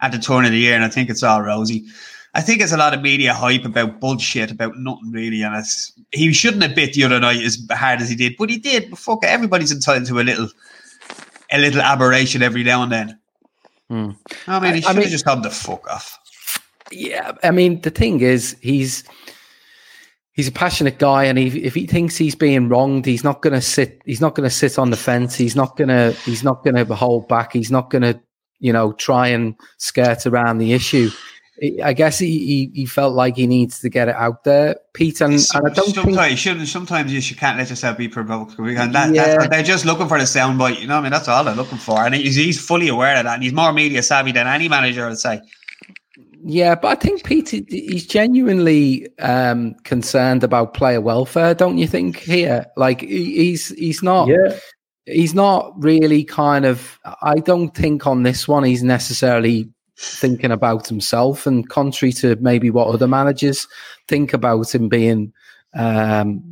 [0.00, 1.86] at the turn of the year, and I think it's all rosy.
[2.34, 5.92] I think it's a lot of media hype about bullshit about nothing really, and it's
[6.10, 8.90] he shouldn't have bit the other night as hard as he did, but he did.
[8.90, 10.48] But fuck, everybody's entitled to a little
[11.50, 13.18] a little aberration every now and then.
[13.88, 14.10] Hmm.
[14.46, 16.18] I mean, he should I mean, have just had the fuck off.
[16.90, 19.04] Yeah, I mean, the thing is, he's
[20.32, 23.54] he's a passionate guy, and he, if he thinks he's being wronged, he's not going
[23.54, 24.02] to sit.
[24.04, 25.34] He's not going to sit on the fence.
[25.34, 26.12] He's not going to.
[26.24, 27.52] He's not going to hold back.
[27.52, 28.20] He's not going to,
[28.58, 31.10] you know, try and skirt around the issue.
[31.82, 35.20] I guess he, he, he, felt like he needs to get it out there, Pete.
[35.20, 36.30] And, and I don't sometimes think...
[36.30, 36.68] you shouldn't.
[36.68, 38.58] Sometimes you should, can't let yourself be provoked.
[38.58, 39.46] And that, yeah.
[39.46, 40.80] they're just looking for the soundbite.
[40.80, 42.04] You know, I mean, that's all they're looking for.
[42.04, 43.34] And he's, he's fully aware of that.
[43.34, 45.42] And he's more media savvy than any manager, I'd say.
[46.46, 52.18] Yeah, but I think Pete, he's genuinely um, concerned about player welfare, don't you think?
[52.18, 54.28] Here, like he's he's not.
[54.28, 54.58] Yeah.
[55.06, 56.98] He's not really kind of.
[57.22, 62.70] I don't think on this one he's necessarily thinking about himself, and contrary to maybe
[62.70, 63.68] what other managers
[64.08, 65.32] think about him being
[65.74, 66.42] um,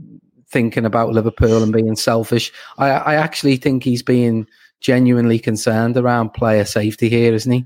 [0.48, 4.46] thinking about Liverpool and being selfish, I, I actually think he's being
[4.81, 7.64] genuinely concerned around player safety here, isn't he?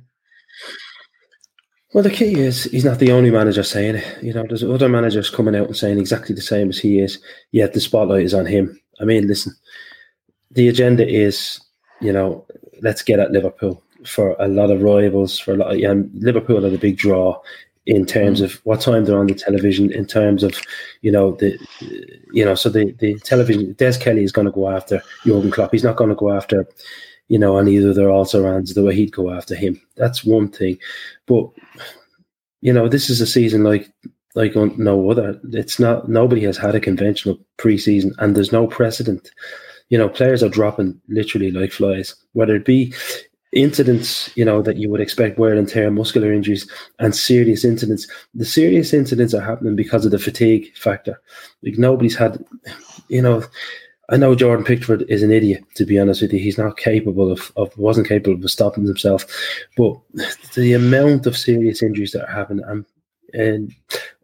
[1.92, 4.22] Well, the key is he's not the only manager saying it.
[4.22, 7.18] You know, there's other managers coming out and saying exactly the same as he is,
[7.52, 8.78] yet the spotlight is on him.
[9.00, 9.54] I mean, listen,
[10.50, 11.60] the agenda is,
[12.00, 12.44] you know,
[12.82, 16.64] let's get at Liverpool for a lot of rivals, for a lot of, yeah, Liverpool
[16.64, 17.40] are the big draw
[17.87, 18.45] in terms mm.
[18.45, 20.59] of what time they're on the television, in terms of,
[21.03, 21.59] you know, the,
[22.33, 25.73] you know, so the, the television, Des Kelly is going to go after Jurgen Klopp.
[25.73, 26.66] He's not going to go after,
[27.29, 29.81] you know, on either their also runs the way he'd go after him.
[29.97, 30.79] That's one thing.
[31.27, 31.49] But,
[32.61, 33.90] you know, this is a season like,
[34.35, 35.40] like no other.
[35.53, 39.31] It's not, nobody has had a conventional preseason and there's no precedent
[39.88, 42.92] you know, players are dropping literally like flies, whether it be
[43.52, 48.06] incidents, you know, that you would expect wear and tear, muscular injuries, and serious incidents.
[48.35, 51.20] The serious incidents are happening because of the fatigue factor.
[51.62, 52.44] Like nobody's had,
[53.09, 53.44] you know,
[54.09, 56.38] I know Jordan Pickford is an idiot, to be honest with you.
[56.38, 59.26] He's not capable of, of wasn't capable of stopping himself.
[59.76, 59.96] But
[60.54, 62.85] the amount of serious injuries that are happening and,
[63.32, 63.74] and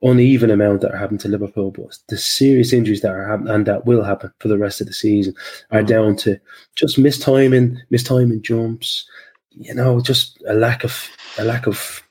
[0.03, 3.67] uneven amount that are happening to Liverpool, but the serious injuries that are happening and
[3.67, 5.35] that will happen for the rest of the season
[5.71, 5.87] are mm-hmm.
[5.87, 6.39] down to
[6.75, 9.09] just mistiming, mistiming jumps,
[9.51, 12.03] you know, just a lack of a lack of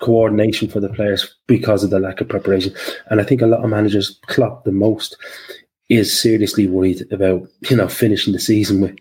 [0.00, 2.74] coordination for the players because of the lack of preparation.
[3.10, 5.16] And I think a lot of managers, Klopp the most,
[5.88, 8.96] is seriously worried about you know finishing the season with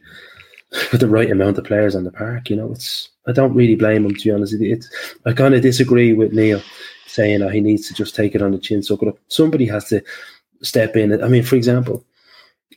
[0.92, 2.50] with the right amount of players on the park.
[2.50, 4.56] You know, it's I don't really blame him to be honest.
[4.60, 4.90] It's,
[5.26, 6.62] I kind of disagree with Neil
[7.18, 9.18] saying oh, he needs to just take it on the chin, suck it up.
[9.28, 10.02] Somebody has to
[10.62, 11.24] step in.
[11.24, 12.06] I mean, for example,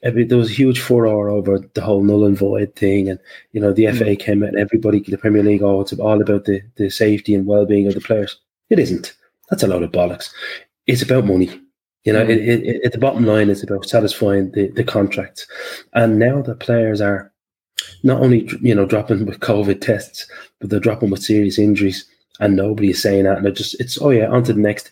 [0.02, 3.18] there was a huge furor over the whole null and void thing, and
[3.52, 3.98] you know the mm.
[3.98, 7.34] FA came out and everybody, the Premier League, oh, it's all about the the safety
[7.34, 8.38] and well being of the players.
[8.70, 9.14] It isn't.
[9.50, 10.30] That's a load of bollocks.
[10.86, 11.50] It's about money.
[12.04, 12.30] You know, mm.
[12.30, 15.46] it, it, it, the bottom line is about satisfying the the contracts,
[15.92, 17.30] and now the players are
[18.02, 20.26] not only you know dropping with COVID tests,
[20.60, 22.06] but they're dropping with serious injuries,
[22.40, 23.38] and nobody is saying that.
[23.38, 24.90] And it just it's oh yeah, on to the next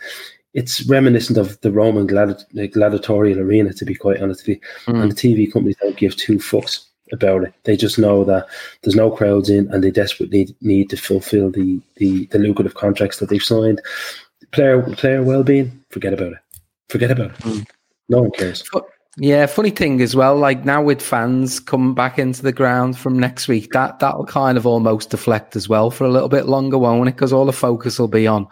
[0.55, 4.93] it's reminiscent of the Roman gladi- gladiatorial arena, to be quite honest with you.
[4.93, 5.03] Mm.
[5.03, 7.55] And the TV companies don't give two fucks about it.
[7.65, 8.47] They just know that
[8.83, 13.19] there's no crowds in, and they desperately need, to fulfil the, the the lucrative contracts
[13.19, 13.81] that they've signed.
[14.53, 16.39] Player player well being, forget about it.
[16.89, 17.39] Forget about it.
[17.39, 17.67] Mm.
[18.09, 18.69] No one cares.
[19.20, 20.37] Yeah, funny thing as well.
[20.37, 24.57] Like now with fans coming back into the ground from next week, that that'll kind
[24.57, 27.16] of almost deflect as well for a little bit longer, won't it?
[27.16, 28.46] Because all the focus will be on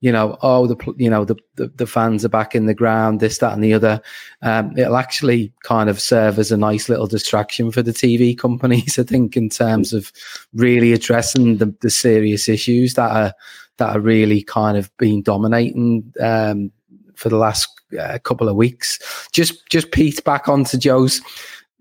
[0.00, 3.20] you know, oh, the you know the, the, the fans are back in the ground,
[3.20, 4.00] this, that, and the other.
[4.40, 8.98] Um, it'll actually kind of serve as a nice little distraction for the TV companies,
[8.98, 10.10] I think, in terms of
[10.54, 13.34] really addressing the, the serious issues that are
[13.76, 16.72] that are really kind of being dominating um,
[17.20, 17.68] for the last
[18.00, 18.98] uh, couple of weeks.
[19.30, 21.20] Just just Pete back onto Joe's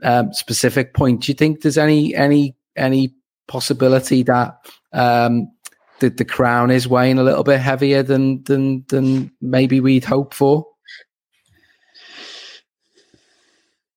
[0.04, 1.22] um, specific point.
[1.22, 3.14] Do you think there's any any any
[3.48, 4.58] possibility that
[4.92, 5.50] um,
[6.00, 10.34] the, the crown is weighing a little bit heavier than than than maybe we'd hope
[10.34, 10.66] for?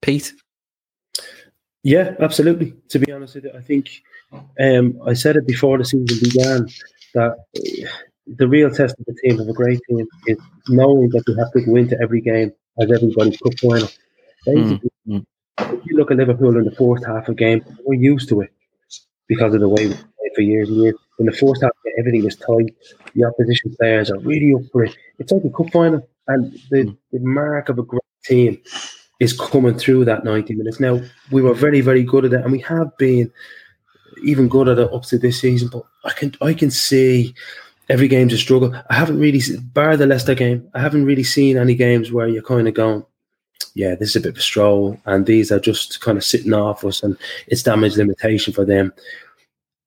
[0.00, 0.32] Pete.
[1.82, 2.74] Yeah, absolutely.
[2.90, 3.90] To be honest with you, I think
[4.60, 6.68] um, I said it before the season began
[7.14, 7.36] that
[8.26, 11.52] the real test of the team of a great team is knowing that you have
[11.52, 13.88] to go into every game as everybody's cup final.
[14.46, 15.74] Basically, mm-hmm.
[15.74, 18.50] if you look at Liverpool in the fourth half of game, we're used to it
[19.28, 20.94] because of the way we played for years and years.
[21.18, 22.74] In the first half, everything is tight.
[23.14, 24.96] The opposition players are really up for it.
[25.18, 26.96] It's like a cup final, and the, mm.
[27.12, 28.60] the mark of a great team
[29.20, 30.80] is coming through that 90 minutes.
[30.80, 33.30] Now, we were very, very good at it, and we have been
[34.24, 35.68] even good at it up to this season.
[35.68, 37.34] But I can, I can see
[37.88, 38.74] every game's a struggle.
[38.90, 39.40] I haven't really,
[39.72, 43.04] bar the Leicester game, I haven't really seen any games where you're kind of going,
[43.74, 46.52] yeah, this is a bit of a stroll, and these are just kind of sitting
[46.52, 47.16] off us, and
[47.46, 48.92] it's damage limitation for them.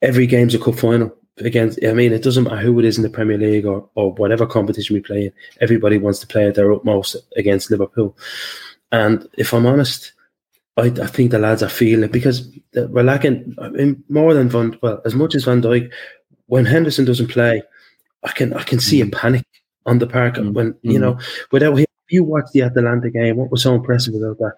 [0.02, 1.84] Every game's a cup final against.
[1.84, 4.46] I mean, it doesn't matter who it is in the Premier League or or whatever
[4.46, 5.34] competition we play in.
[5.62, 8.18] Everybody wants to play at their utmost against Liverpool,
[8.92, 10.14] and if I'm honest,
[10.78, 13.56] I, I think the lads are feeling it because we're lacking.
[13.60, 14.78] I mean, more than Van.
[14.82, 15.92] Well, as much as Van Dijk,
[16.48, 17.62] when Henderson doesn't play,
[18.26, 19.14] I can I can see a mm.
[19.14, 19.46] panic
[19.86, 20.54] on the park mm.
[20.54, 21.24] when you know mm.
[21.52, 24.54] without him you watch the Atalanta game, what was so impressive about that?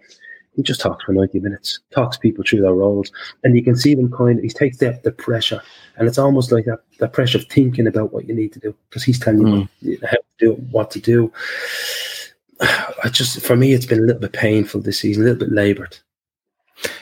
[0.55, 3.11] He just talks for 90 minutes, talks people through their roles,
[3.43, 5.61] and you can see them kind of, he takes the, the pressure,
[5.97, 8.75] and it's almost like that, the pressure of thinking about what you need to do
[8.89, 9.69] because he's telling mm.
[9.81, 11.31] you how to do it, what to do.
[12.59, 15.53] I just, for me, it's been a little bit painful this season, a little bit
[15.53, 15.97] laboured.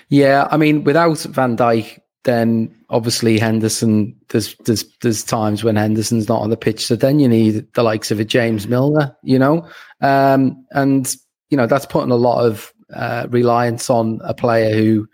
[0.09, 4.15] Yeah, I mean, without Van Dijk, then obviously Henderson.
[4.29, 7.83] There's there's there's times when Henderson's not on the pitch, so then you need the
[7.83, 9.67] likes of a James Milner, you know,
[10.01, 11.15] um, and
[11.49, 15.07] you know that's putting a lot of uh, reliance on a player who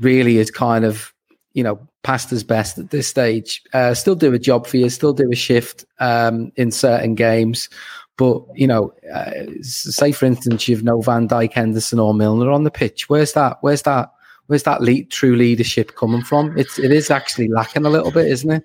[0.00, 1.12] really is kind of
[1.52, 3.62] you know past his best at this stage.
[3.72, 7.68] Uh, still do a job for you, still do a shift um, in certain games.
[8.16, 9.30] But you know, uh,
[9.62, 13.08] say for instance, you've no Van Dijk, Henderson, or Milner on the pitch.
[13.08, 13.58] Where's that?
[13.60, 14.10] Where's that?
[14.46, 16.56] Where's that lead, true leadership coming from?
[16.58, 18.64] It's it is actually lacking a little bit, isn't it?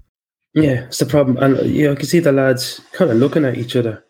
[0.53, 1.37] Yeah, it's the problem.
[1.37, 4.03] And you know, I can see the lads kind of looking at each other.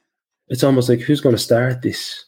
[0.47, 2.25] It's almost like who's going to start this?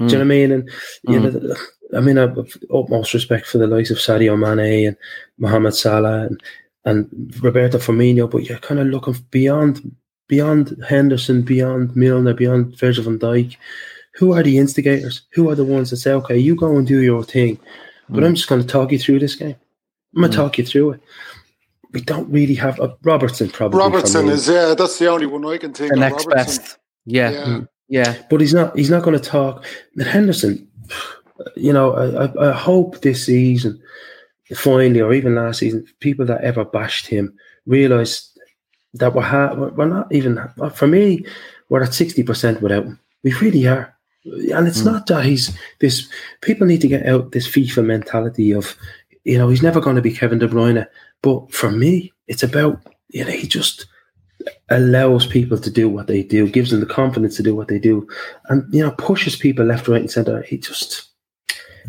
[0.00, 0.08] Mm.
[0.08, 0.52] Do you know what I mean?
[0.52, 0.70] And
[1.04, 1.42] you mm.
[1.42, 1.56] know,
[1.96, 2.36] I mean, I've
[2.72, 4.96] utmost respect for the likes of Sadio Mane and
[5.38, 6.42] Mohamed Salah and
[6.84, 9.94] and Roberto Firmino, but you're kind of looking beyond
[10.28, 13.56] beyond Henderson, beyond Milner, beyond Virgil van Dijk.
[14.14, 15.22] Who are the instigators?
[15.32, 17.58] Who are the ones that say, "Okay, you go and do your thing,"
[18.08, 18.26] but mm.
[18.26, 19.56] I'm just going to talk you through this game.
[20.14, 21.00] I'm going to talk you through it
[21.96, 23.48] we don't really have a Robertson.
[23.48, 24.74] Probably Robertson is yeah.
[24.76, 25.88] That's the only one I can think.
[25.88, 26.00] The of.
[26.00, 26.62] next Robertson.
[26.62, 26.78] best.
[27.06, 27.30] Yeah.
[27.30, 28.22] yeah, mm, yeah.
[28.28, 28.76] But he's not.
[28.76, 29.64] He's not going to talk.
[29.94, 30.68] But Henderson,
[31.56, 33.80] you know, I, I, hope this season,
[34.54, 38.30] finally, or even last season, people that ever bashed him realize
[38.92, 40.38] that we're ha- we're not even.
[40.74, 41.24] For me,
[41.70, 43.00] we're at sixty percent without him.
[43.24, 43.96] We really are.
[44.26, 44.92] And it's mm.
[44.92, 46.06] not that he's this.
[46.42, 48.76] People need to get out this FIFA mentality of,
[49.24, 50.86] you know, he's never going to be Kevin De Bruyne.
[51.22, 53.86] But for me, it's about, you know, he just
[54.68, 57.78] allows people to do what they do, gives them the confidence to do what they
[57.78, 58.06] do,
[58.48, 60.42] and, you know, pushes people left, right, and centre.
[60.42, 61.08] He just,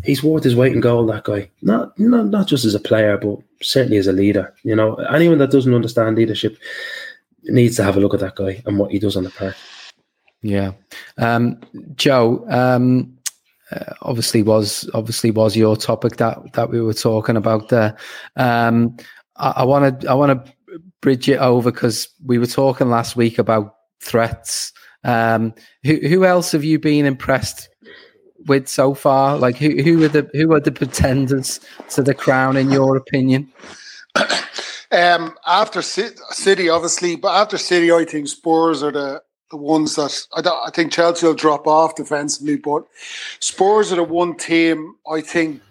[0.03, 1.49] he's worth his weight in gold, that guy.
[1.61, 4.53] Not, not, not just as a player, but certainly as a leader.
[4.63, 6.57] You know, anyone that doesn't understand leadership
[7.43, 9.55] needs to have a look at that guy and what he does on the park.
[10.41, 10.71] Yeah.
[11.17, 11.59] Um,
[11.95, 13.17] Joe, um,
[13.71, 17.97] uh, obviously was obviously was your topic that that we were talking about there.
[18.37, 18.95] Um,
[19.37, 20.53] I want to I want to
[21.01, 24.73] bridge it over because we were talking last week about threats.
[25.03, 27.69] Um, who who else have you been impressed
[28.47, 29.37] with so far?
[29.37, 31.59] Like who who are the who are the pretenders
[31.89, 33.51] to the crown in your opinion?
[34.89, 39.21] Um, after City, obviously, but after City, I think Spurs are the
[39.51, 42.85] the ones that I, I think Chelsea will drop off defensively, but
[43.39, 45.61] Spurs are the one team I think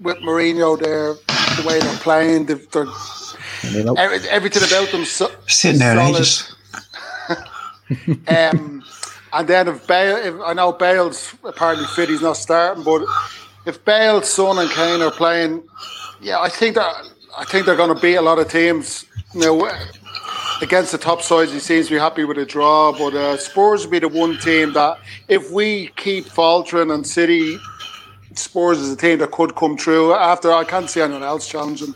[0.00, 1.14] with Mourinho there,
[1.56, 2.86] the way they're playing, they're, they're
[3.98, 6.54] every, everything about them so, sitting there ages.
[8.28, 8.82] um,
[9.32, 13.04] and then if Bale, if, I know Bale's apparently fit, he's not starting, but
[13.66, 15.62] if Bale, Son, and Kane are playing,
[16.20, 16.94] yeah, I think that
[17.36, 19.04] I think they're going to beat a lot of teams.
[19.34, 19.70] You know,
[20.62, 22.92] against the top sides, he seems to be happy with a draw.
[22.92, 27.58] But uh, Spurs will be the one team that, if we keep faltering and City,
[28.34, 30.14] Spurs is a team that could come through.
[30.14, 31.94] After I can't see anyone else challenging.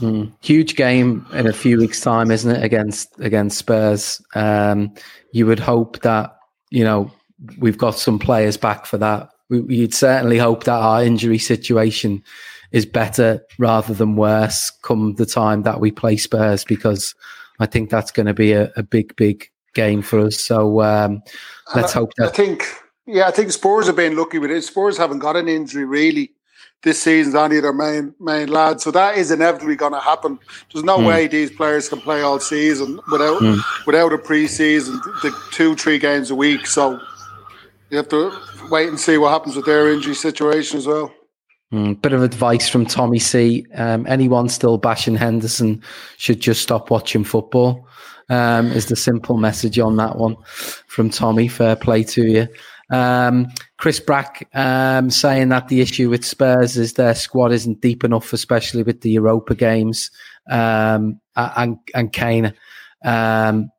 [0.00, 0.32] Mm.
[0.40, 2.62] Huge game in a few weeks' time, isn't it?
[2.62, 4.22] Against against Spurs.
[4.34, 4.94] Um,
[5.32, 6.36] you would hope that
[6.70, 7.10] you know
[7.58, 9.30] we've got some players back for that.
[9.50, 12.22] We, would certainly hope that our injury situation
[12.70, 17.14] is better rather than worse come the time that we play Spurs because
[17.58, 20.38] I think that's going to be a, a big, big game for us.
[20.38, 21.22] So um,
[21.74, 22.28] let's I, hope that.
[22.28, 22.66] I think,
[23.08, 24.62] yeah, I think Spurs have been lucky with it.
[24.62, 26.32] Spurs haven't got an injury really
[26.82, 28.84] this season's any of their main main lads.
[28.84, 30.38] So that is inevitably going to happen.
[30.72, 31.06] There's no mm.
[31.06, 33.60] way these players can play all season without mm.
[33.86, 36.66] without a preseason, the two three games a week.
[36.66, 37.00] So
[37.90, 38.32] you have to
[38.70, 41.12] wait and see what happens with their injury situation as well.
[41.72, 43.66] Mm, bit of advice from Tommy C.
[43.74, 45.82] Um, anyone still bashing Henderson
[46.16, 47.86] should just stop watching football.
[48.30, 50.36] Um, is the simple message on that one
[50.86, 51.48] from Tommy.
[51.48, 52.48] Fair play to you.
[52.90, 58.04] Um, Chris Brack um, saying that the issue with Spurs is their squad isn't deep
[58.04, 60.10] enough, especially with the Europa games.
[60.50, 62.54] Um, and and Kane
[63.04, 63.70] um,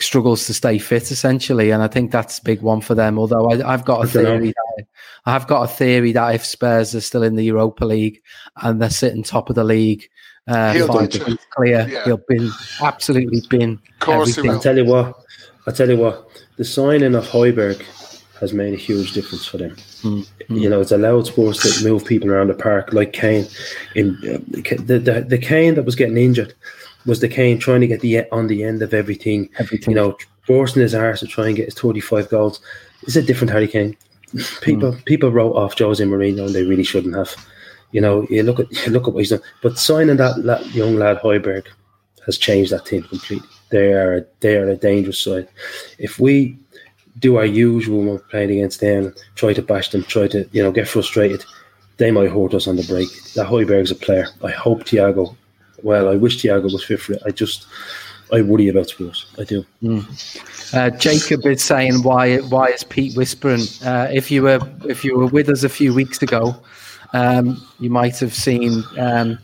[0.00, 3.18] struggles to stay fit essentially, and I think that's a big one for them.
[3.18, 4.86] Although I, have got a theory that
[5.24, 8.22] I have got a theory that if Spurs are still in the Europa League
[8.62, 10.08] and they're sitting top of the league,
[10.46, 11.10] uh, five
[11.56, 12.04] clear, yeah.
[12.04, 12.50] he'll bin
[12.82, 13.80] absolutely bin.
[14.06, 14.50] Everything.
[14.50, 15.16] I'll tell you what.
[15.66, 16.28] I'll tell you what.
[16.56, 17.82] The signing of Højbjerg
[18.40, 19.70] has made a huge difference for them.
[20.02, 20.54] Mm-hmm.
[20.54, 23.46] You know, it's allowed Spurs to move people around the park like Kane.
[23.94, 26.54] In uh, the, the the Kane that was getting injured
[27.06, 29.48] was the Kane trying to get the on the end of everything.
[29.58, 29.92] Everything.
[29.92, 32.60] You know, forcing his arse to try and get his 35 goals.
[33.02, 33.96] It's a different Harry Kane.
[34.60, 35.04] People mm.
[35.04, 37.34] people wrote off Jose Mourinho and they really shouldn't have.
[37.92, 39.40] You know, you look at you look at what he's done.
[39.62, 41.66] But signing that, that young lad Højbjerg
[42.26, 43.48] has changed that team completely.
[43.70, 45.48] They are they are a dangerous side.
[45.98, 46.58] If we
[47.18, 50.62] do our usual when we're playing against them, try to bash them, try to you
[50.62, 51.44] know get frustrated,
[51.96, 53.08] they might hurt us on the break.
[53.34, 54.28] That Højbjerg's a player.
[54.42, 55.36] I hope Thiago
[55.82, 56.08] well.
[56.08, 57.22] I wish Thiago was fit for it.
[57.24, 57.66] I just
[58.32, 59.26] I worry about Spurs.
[59.38, 59.64] I do.
[59.82, 60.74] Mm.
[60.74, 63.62] Uh, Jacob is saying why why is Pete whispering?
[63.84, 66.56] Uh, if you were if you were with us a few weeks ago,
[67.12, 69.38] um, you might have seen um,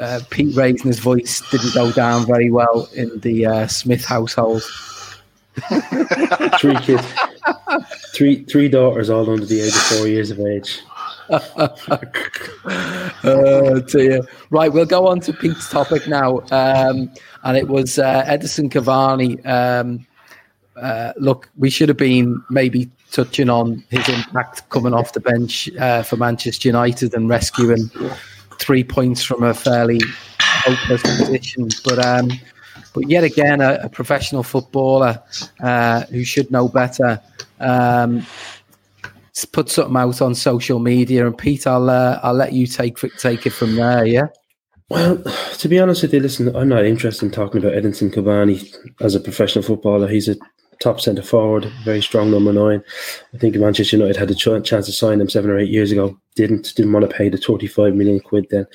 [0.00, 4.62] uh, Pete raising his voice didn't go down very well in the uh, Smith household.
[6.60, 7.06] Three kids,
[8.14, 10.80] three three daughters, all under the age of four years of age
[13.24, 14.20] oh dear.
[14.50, 16.40] Right, we'll go on to Pete's topic now.
[16.50, 17.10] Um,
[17.44, 19.44] and it was uh, Edinson Cavani.
[19.46, 20.06] Um,
[20.76, 25.68] uh, look, we should have been maybe touching on his impact coming off the bench
[25.78, 27.90] uh, for Manchester United and rescuing
[28.58, 30.00] three points from a fairly
[30.40, 31.68] hopeless position.
[31.84, 32.30] But um,
[32.96, 35.22] but yet again, a, a professional footballer
[35.60, 37.20] uh, who should know better.
[37.60, 38.26] Um,
[39.52, 43.46] put something out on social media, and Pete, I'll uh, I'll let you take take
[43.46, 44.06] it from there.
[44.06, 44.28] Yeah.
[44.88, 45.22] Well,
[45.58, 49.14] to be honest with you, listen, I'm not interested in talking about Edinson Cavani as
[49.14, 50.08] a professional footballer.
[50.08, 50.36] He's a
[50.80, 52.82] top centre forward, very strong number nine.
[53.34, 55.92] I think Manchester United had a ch- chance to sign him seven or eight years
[55.92, 56.18] ago.
[56.34, 58.66] Didn't didn't want to pay the 35 million quid then.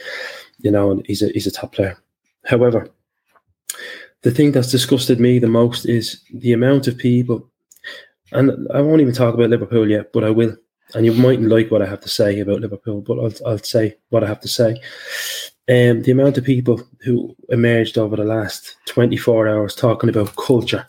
[0.60, 1.98] You know, and he's a he's a top player.
[2.46, 2.88] However,
[4.24, 7.52] the thing that's disgusted me the most is the amount of people
[8.32, 10.56] and I won't even talk about Liverpool yet, but I will.
[10.94, 13.98] And you mightn't like what I have to say about Liverpool, but I'll, I'll say
[14.10, 14.72] what I have to say.
[15.70, 20.86] Um, the amount of people who emerged over the last 24 hours talking about culture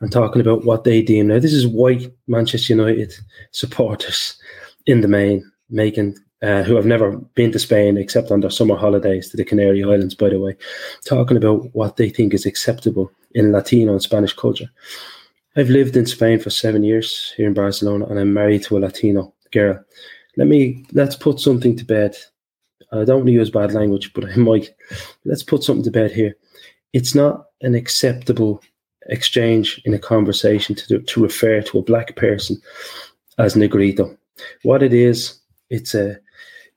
[0.00, 1.40] and talking about what they deem now.
[1.40, 3.14] This is white Manchester United
[3.50, 4.36] supporters
[4.86, 8.76] in the main making uh, who have never been to Spain except on their summer
[8.76, 10.56] holidays to the Canary Islands, by the way,
[11.04, 14.70] talking about what they think is acceptable in Latino and Spanish culture.
[15.56, 18.80] I've lived in Spain for seven years here in Barcelona, and I'm married to a
[18.80, 19.82] Latino girl.
[20.36, 22.14] Let me let's put something to bed.
[22.92, 24.74] I don't want to use bad language, but I might.
[25.24, 26.36] Let's put something to bed here.
[26.92, 28.62] It's not an acceptable
[29.08, 32.60] exchange in a conversation to to refer to a black person
[33.38, 34.14] as negrito.
[34.62, 36.18] What it is, it's a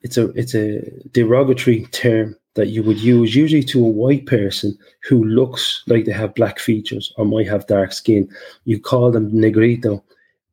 [0.02, 0.82] it's a it's a
[1.12, 6.12] derogatory term that you would use usually to a white person who looks like they
[6.12, 8.28] have black features or might have dark skin.
[8.66, 10.04] You call them negrito,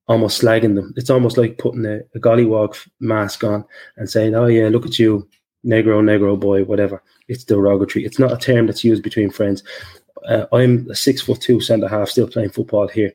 [0.06, 0.92] almost slagging them.
[0.96, 3.64] It's almost like putting a, a gollywog mask on
[3.96, 5.28] and saying, "Oh yeah, look at you,
[5.64, 8.04] negro, negro boy, whatever." It's derogatory.
[8.04, 9.62] It's not a term that's used between friends.
[10.28, 13.12] Uh, I'm a six foot two centre half, still playing football here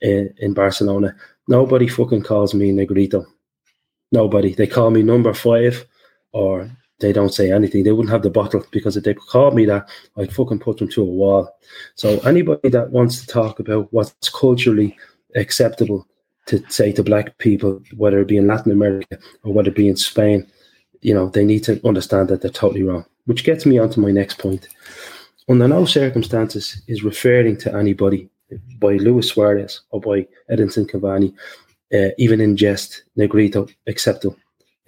[0.00, 1.14] in, in Barcelona.
[1.48, 3.26] Nobody fucking calls me negrito.
[4.12, 4.54] Nobody.
[4.54, 5.86] They call me number five,
[6.32, 7.84] or they don't say anything.
[7.84, 10.88] They wouldn't have the bottle because if they called me that, I'd fucking put them
[10.90, 11.50] to a wall.
[11.94, 14.96] So anybody that wants to talk about what's culturally
[15.34, 16.06] acceptable
[16.46, 19.88] to say to black people, whether it be in Latin America or whether it be
[19.88, 20.46] in Spain,
[21.00, 23.04] you know, they need to understand that they're totally wrong.
[23.26, 24.68] Which gets me on to my next point.
[25.48, 28.28] Under no circumstances is referring to anybody
[28.78, 31.34] by Luis Suarez or by Edinson Cavani,
[31.92, 34.36] uh, even in jest, Negrito, acceptable,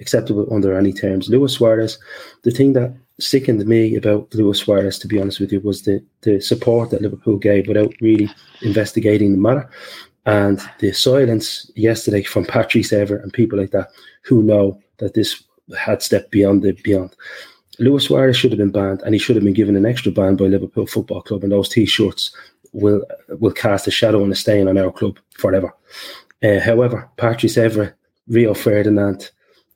[0.01, 1.29] acceptable under any terms.
[1.29, 1.99] Luis Suarez,
[2.43, 6.03] the thing that sickened me about Luis Suarez, to be honest with you, was the,
[6.23, 8.31] the support that Liverpool gave without really
[8.63, 9.69] investigating the matter.
[10.25, 13.89] And the silence yesterday from Patrice Evra and people like that
[14.23, 15.43] who know that this
[15.77, 17.15] had stepped beyond the beyond.
[17.79, 20.37] Luis Suarez should have been banned, and he should have been given an extra ban
[20.37, 21.43] by Liverpool Football Club.
[21.43, 22.31] And those T-shirts
[22.73, 23.03] will
[23.41, 25.73] will cast a shadow and a stain on our club forever.
[26.43, 27.93] Uh, however, Patrice Evra,
[28.29, 29.31] Rio Ferdinand,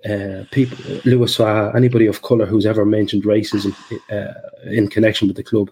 [0.09, 3.75] uh, people, Suarez, anybody of colour who's ever mentioned racism
[4.11, 4.33] uh,
[4.71, 5.71] in connection with the club,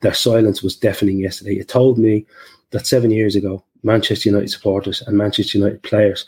[0.00, 1.54] their silence was deafening yesterday.
[1.54, 2.26] It told me
[2.70, 6.26] that seven years ago, Manchester United supporters and Manchester United players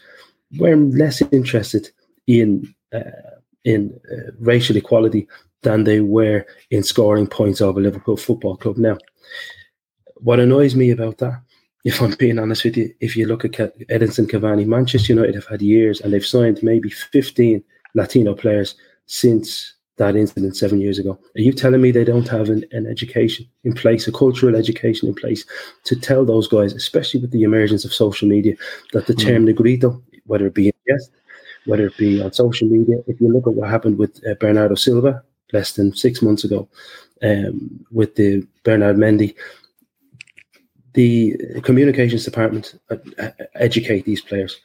[0.58, 1.90] were less interested
[2.26, 3.00] in uh,
[3.64, 5.26] in uh, racial equality
[5.62, 8.78] than they were in scoring points over Liverpool Football Club.
[8.78, 8.96] Now,
[10.16, 11.42] what annoys me about that,
[11.84, 15.46] if I'm being honest with you, if you look at Edinson Cavani, Manchester United have
[15.46, 17.62] had years and they've signed maybe 15
[17.94, 18.74] Latino players
[19.06, 21.18] since that incident seven years ago.
[21.36, 25.08] Are you telling me they don't have an, an, education in place, a cultural education
[25.08, 25.44] in place
[25.84, 28.54] to tell those guys, especially with the emergence of social media,
[28.92, 29.46] that the term mm.
[29.46, 31.10] negrito, whether it be in jest,
[31.66, 34.74] whether it be on social media, if you look at what happened with uh, Bernardo
[34.74, 35.22] Silva
[35.52, 36.68] less than six months ago,
[37.22, 39.34] um, with the Bernard Mendy,
[40.98, 44.56] the communications department uh, uh, educate these players.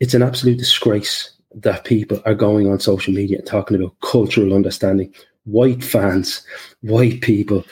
[0.00, 4.54] It's an absolute disgrace that people are going on social media and talking about cultural
[4.54, 5.12] understanding,
[5.46, 6.46] white fans,
[6.82, 7.64] white people,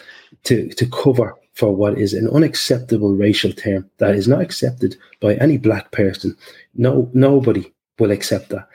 [0.43, 5.37] to, to cover for what is an unacceptable racial term that is not accepted by
[5.37, 6.37] any black person.
[6.75, 8.67] No, nobody will accept that.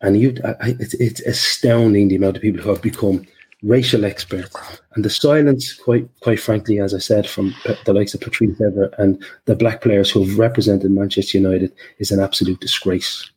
[0.00, 3.28] And you, it's astounding the amount of people who have become
[3.66, 4.54] racial experts.
[4.94, 7.54] And the silence, quite quite frankly, as I said, from
[7.84, 12.10] the likes of Patrice Evra and the black players who have represented Manchester United is
[12.10, 13.30] an absolute disgrace.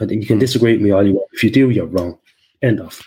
[0.00, 1.28] I think you can disagree with me all you want.
[1.32, 2.18] If you do, you're wrong.
[2.62, 3.00] End of.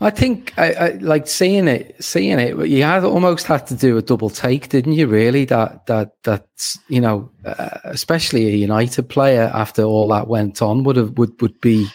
[0.00, 2.68] I think I, I, like seeing it, seeing it.
[2.68, 5.08] You had almost had to do a double take, didn't you?
[5.08, 10.62] Really, that that that's you know, uh, especially a United player after all that went
[10.62, 11.88] on would have would would be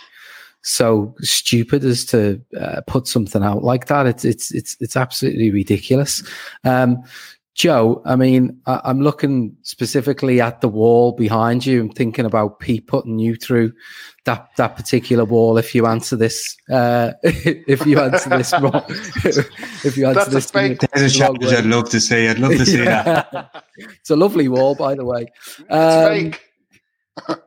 [0.62, 4.06] so stupid as to uh, put something out like that.
[4.06, 6.24] It's it's it's it's absolutely ridiculous.
[6.64, 7.04] Um,
[7.60, 11.82] Joe, I mean, I, am looking specifically at the wall behind you.
[11.82, 13.74] I'm thinking about Pete putting you through
[14.24, 15.58] that that particular wall.
[15.58, 20.56] If you answer this, uh, if you answer this wrong, if you answer That's this,
[20.56, 22.30] a There's a challenge I'd love to see.
[22.30, 23.04] I'd love to see yeah.
[23.04, 23.66] that.
[23.78, 25.28] it's a lovely wall, by the way.
[25.70, 26.34] Um,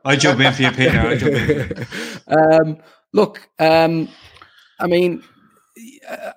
[0.05, 0.99] I jump in for you, Peter.
[0.99, 1.87] I jump in.
[2.27, 2.77] Um,
[3.13, 4.09] look, um,
[4.79, 5.23] I mean,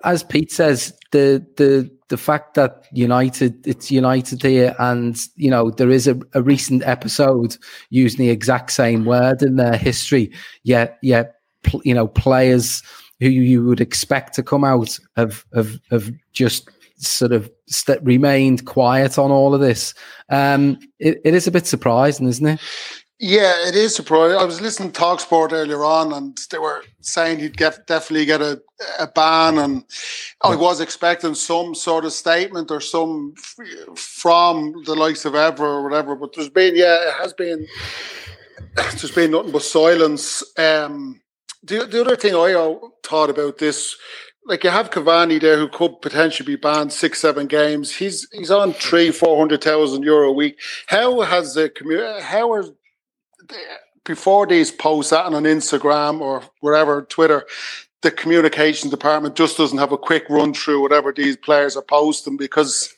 [0.05, 5.71] as Pete says, the the the fact that United, it's United here, and you know
[5.71, 7.57] there is a, a recent episode
[7.91, 10.33] using the exact same word in their history.
[10.63, 11.37] Yet, yet,
[11.83, 12.83] you know, players
[13.21, 18.65] who you would expect to come out have have have just sort of st- remained
[18.65, 19.95] quiet on all of this.
[20.31, 22.61] Um, it, it is a bit surprising, isn't it?
[23.19, 24.37] Yeah, it is surprising.
[24.37, 28.43] I was listening to Talksport earlier on, and they were saying he'd get definitely get
[28.43, 28.61] a,
[28.99, 29.85] a ban, and
[30.43, 33.33] I was expecting some sort of statement or some
[33.97, 36.15] from the likes of Evra or whatever.
[36.15, 37.67] But there's been, yeah, it has been.
[38.77, 40.43] There's been nothing but silence.
[40.59, 41.21] Um,
[41.63, 43.97] the the other thing I thought about this
[44.47, 47.95] like you have Cavani there who could potentially be banned six, seven games.
[47.97, 50.61] He's he's on three, four hundred thousand euro a week.
[50.87, 52.23] How has the community?
[52.23, 52.65] How are
[54.05, 57.45] before these posts out on Instagram or wherever, Twitter,
[58.03, 62.37] the communications department just doesn't have a quick run through whatever these players are posting
[62.37, 62.95] because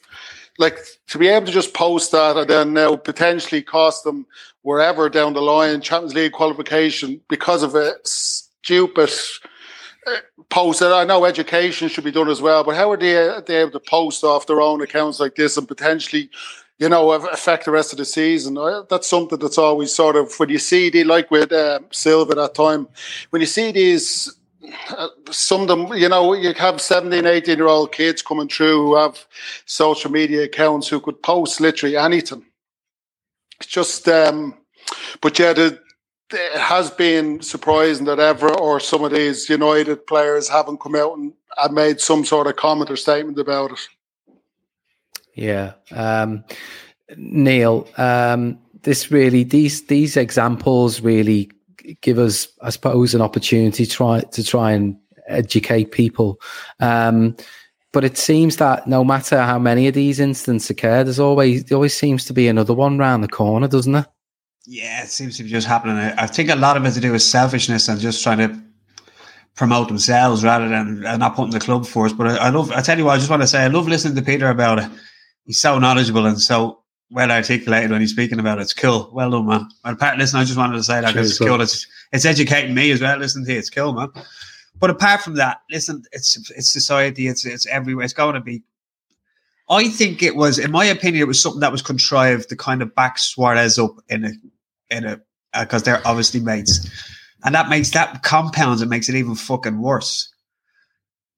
[0.58, 4.26] like to be able to just post that and then now potentially cost them
[4.62, 9.08] wherever down the line Champions League qualification because of a stupid
[10.06, 10.16] uh,
[10.50, 10.86] post it.
[10.86, 13.70] I know education should be done as well, but how are they, are they able
[13.72, 16.28] to post off their own accounts like this and potentially,
[16.78, 18.54] you know, affect the rest of the season?
[18.88, 22.54] That's something that's always sort of when you see the like with uh, Silva that
[22.54, 22.88] time,
[23.30, 24.34] when you see these.
[24.90, 28.86] Uh, some of them, you know, you have 17, 18 year old kids coming through
[28.86, 29.24] who have
[29.64, 32.44] social media accounts who could post literally anything.
[33.58, 34.54] It's just, um,
[35.22, 35.80] but yeah, the,
[36.32, 41.16] it has been surprising that Evra or some of these United players haven't come out
[41.16, 41.32] and
[41.72, 43.88] made some sort of comment or statement about it.
[45.38, 46.44] Yeah, um,
[47.16, 51.50] Neil, um, this really these these examples really
[52.00, 54.96] give us, I suppose, an opportunity to try to try and
[55.28, 56.40] educate people.
[56.80, 57.36] Um,
[57.92, 61.76] but it seems that no matter how many of these incidents occur, there's always there
[61.76, 64.06] always seems to be another one round the corner, doesn't there?
[64.66, 65.96] Yeah, it seems to be just happening.
[65.96, 68.60] I think a lot of it to do with selfishness and just trying to
[69.54, 72.18] promote themselves rather than not putting the club first.
[72.18, 73.88] But I, I, love, I tell you what, I just want to say, I love
[73.88, 74.90] listening to Peter about it.
[75.48, 78.62] He's so knowledgeable and so well articulated when he's speaking about it.
[78.62, 79.08] It's cool.
[79.14, 79.66] Well done, man.
[79.82, 81.62] Well, Pat, listen, I just wanted to say that because it's cool.
[81.62, 83.16] It's, it's educating me as well.
[83.16, 83.58] Listen to you.
[83.58, 84.10] It's cool, man.
[84.78, 87.28] But apart from that, listen, it's it's society.
[87.28, 88.04] It's it's everywhere.
[88.04, 88.62] It's going to be.
[89.70, 92.82] I think it was, in my opinion, it was something that was contrived to kind
[92.82, 94.32] of back Suarez up in a
[94.90, 95.20] in a
[95.58, 96.86] because uh, they're obviously mates,
[97.42, 100.30] and that makes that compounds it makes it even fucking worse.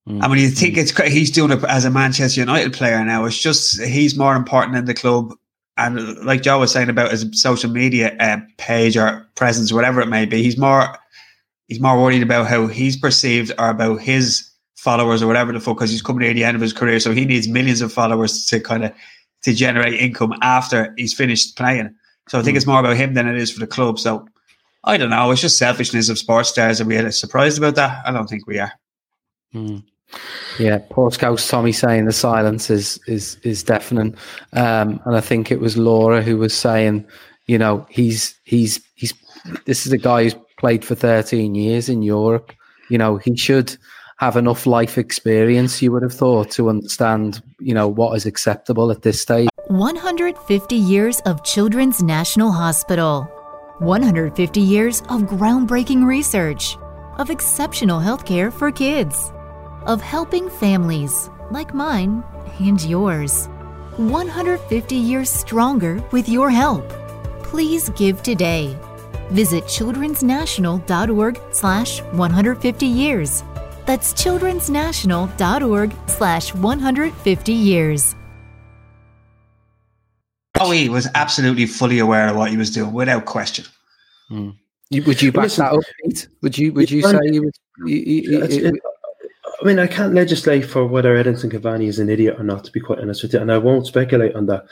[0.09, 0.23] Mm.
[0.23, 3.25] I mean, you think it's he's doing it as a Manchester United player now.
[3.25, 5.35] It's just he's more important in the club,
[5.77, 10.09] and like Joe was saying about his social media uh, page or presence, whatever it
[10.09, 10.97] may be, he's more
[11.69, 15.77] he's more worried about how he's perceived or about his followers or whatever the fuck
[15.77, 18.47] because he's coming near the end of his career, so he needs millions of followers
[18.47, 18.93] to kind of
[19.43, 21.95] to generate income after he's finished playing.
[22.29, 22.59] So I think mm.
[22.59, 23.99] it's more about him than it is for the club.
[23.99, 24.27] So
[24.85, 25.31] I don't know.
[25.31, 26.81] It's just selfishness of sports stars.
[26.81, 28.03] Are we surprised about that?
[28.07, 28.73] I don't think we are.
[29.55, 29.83] Mm.
[30.59, 34.17] Yeah, poor Scouse Tommy saying the silence is is is deafening,
[34.53, 37.07] um, and I think it was Laura who was saying,
[37.47, 39.15] you know, he's he's he's
[39.65, 42.53] this is a guy who's played for 13 years in Europe.
[42.91, 43.77] You know, he should
[44.19, 45.81] have enough life experience.
[45.81, 49.49] You would have thought to understand, you know, what is acceptable at this stage.
[49.69, 53.23] 150 years of Children's National Hospital,
[53.79, 56.77] 150 years of groundbreaking research,
[57.17, 59.33] of exceptional healthcare for kids,
[59.91, 62.23] of helping families like mine
[62.61, 63.49] and yours.
[63.97, 66.89] 150 years stronger with your help.
[67.43, 68.79] Please give today.
[69.31, 73.43] Visit childrensnational.org slash 150 years.
[73.85, 78.15] That's childrensnational.org slash 150 years.
[80.57, 83.65] Howie was absolutely fully aware of what he was doing, without question.
[84.29, 84.51] Hmm.
[84.93, 86.29] Would you back Listen, that up, Pete?
[86.43, 86.73] Would you?
[86.75, 88.81] Would you say you would?
[89.61, 92.65] I mean, I can't legislate for whether Edinson Cavani is an idiot or not.
[92.65, 94.67] To be quite honest with you, and I won't speculate on that.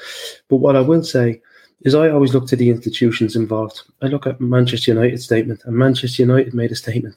[0.48, 1.42] But what I will say
[1.82, 3.82] is, I always look to the institutions involved.
[4.02, 7.16] I look at Manchester United's statement, and Manchester United made a statement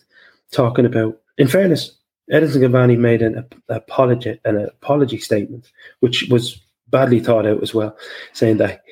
[0.51, 1.17] talking about.
[1.37, 1.97] In fairness,
[2.31, 7.95] Edinson Cavani made an, apology, an apology statement, which was badly thought out as well,
[8.33, 8.83] saying that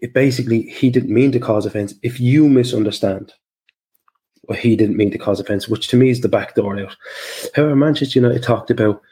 [0.00, 1.94] it basically he didn't mean to cause offense.
[2.02, 3.32] If you misunderstand,
[4.48, 6.96] well, he didn't mean to cause offense, which to me is the back door out.
[7.54, 9.02] However, Manchester United talked about,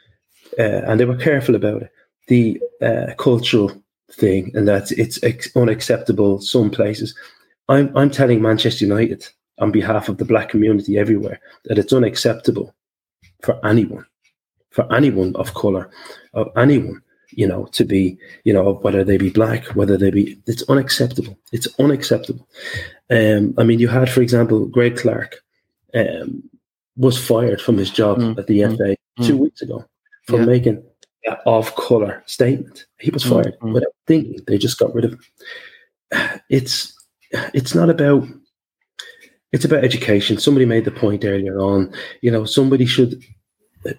[0.57, 1.91] uh, and they were careful about it,
[2.27, 3.71] the uh, cultural
[4.11, 7.15] thing, and that it's ex- unacceptable some places.
[7.69, 9.27] I'm I'm telling Manchester United
[9.59, 12.73] on behalf of the black community everywhere that it's unacceptable
[13.43, 14.05] for anyone,
[14.71, 15.89] for anyone of color,
[16.33, 20.39] of anyone you know, to be, you know, whether they be black, whether they be,
[20.47, 21.37] it's unacceptable.
[21.51, 22.47] It's unacceptable.
[23.09, 25.37] Um, I mean, you had, for example, Greg Clarke
[25.93, 26.43] um,
[26.95, 28.37] was fired from his job mm.
[28.37, 28.77] at the mm.
[28.77, 29.25] FA mm.
[29.25, 29.85] two weeks ago
[30.25, 30.45] for yeah.
[30.45, 30.83] making
[31.25, 32.85] an off color statement.
[32.99, 33.73] He was mm, fired mm.
[33.73, 34.39] without thinking.
[34.45, 35.21] They just got rid of him.
[36.49, 36.93] It's,
[37.53, 38.25] it's not about,
[39.51, 40.37] it's about education.
[40.37, 43.21] Somebody made the point earlier on, you know, somebody should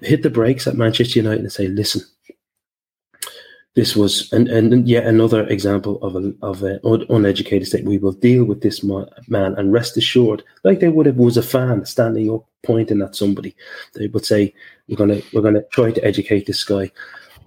[0.00, 2.02] hit the brakes at Manchester United and say, listen,
[3.74, 7.84] this was and, and yet another example of a of an uneducated state.
[7.84, 11.42] We will deal with this man and rest assured, like they would have was a
[11.42, 13.54] fan standing up pointing at somebody,
[13.94, 14.52] they would say,
[14.88, 16.90] "We're gonna we're gonna try to educate this guy."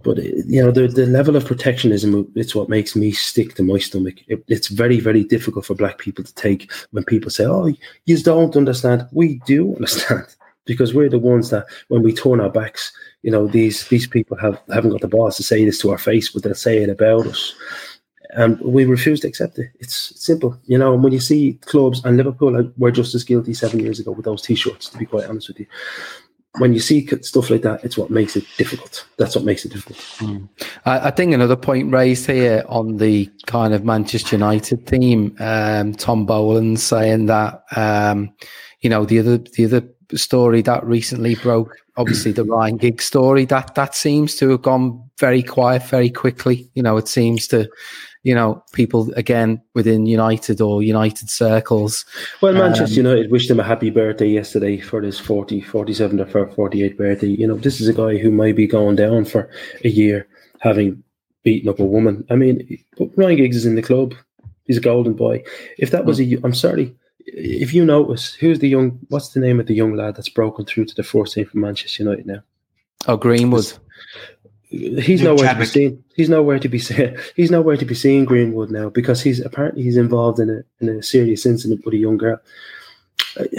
[0.03, 3.55] But uh, you know the the level of protectionism uh, it's what makes me stick
[3.55, 4.15] to my stomach.
[4.27, 7.71] It, it's very very difficult for black people to take when people say, "Oh,
[8.05, 10.25] you don't understand." We do understand
[10.65, 12.91] because we're the ones that when we turn our backs
[13.21, 15.97] you know these these people have haven't got the balls to say this to our
[15.97, 17.53] face, but they'll say it about us,
[18.31, 19.69] and we refuse to accept it.
[19.79, 20.93] It's simple, you know.
[20.93, 24.25] And when you see clubs and Liverpool were just as guilty seven years ago with
[24.25, 25.67] those t-shirts, to be quite honest with you,
[26.57, 29.05] when you see stuff like that, it's what makes it difficult.
[29.17, 29.99] That's what makes it difficult.
[30.17, 30.49] Mm.
[30.85, 35.93] I, I, think another point raised here on the kind of Manchester United theme, um,
[35.93, 38.33] Tom Boland saying that um,
[38.79, 39.87] you know the other the other
[40.17, 45.03] story that recently broke, obviously the Ryan Giggs story, that that seems to have gone
[45.19, 46.69] very quiet very quickly.
[46.73, 47.69] You know, it seems to
[48.23, 52.05] you know, people again within United or United circles.
[52.41, 56.25] Well, Manchester um, United wished him a happy birthday yesterday for his 40, 47 or
[56.25, 57.27] 48th birthday.
[57.27, 59.49] You know, this is a guy who might be going down for
[59.83, 60.27] a year
[60.59, 61.03] having
[61.43, 62.23] beaten up a woman.
[62.29, 62.77] I mean,
[63.15, 64.13] Ryan Giggs is in the club.
[64.65, 65.43] He's a golden boy.
[65.79, 66.95] If that was a, I'm sorry,
[67.25, 70.65] if you notice, who's the young, what's the name of the young lad that's broken
[70.65, 72.41] through to the first team for Manchester United now?
[73.07, 73.73] Oh, Greenwood
[74.71, 75.69] he's nowhere Chadwick.
[75.69, 76.03] to be seen.
[76.15, 77.17] He's nowhere to be seen.
[77.35, 80.89] He's nowhere to be seen Greenwood now because he's apparently he's involved in a in
[80.89, 82.39] a serious incident with a young girl.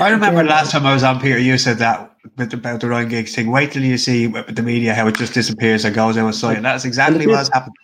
[0.00, 1.38] I remember last time I was on, Peter.
[1.38, 3.50] You said that about the Ryan Giggs thing.
[3.50, 6.34] Wait till you see with the media how it just disappears and goes out of
[6.34, 7.76] sight, and that's exactly what's happened.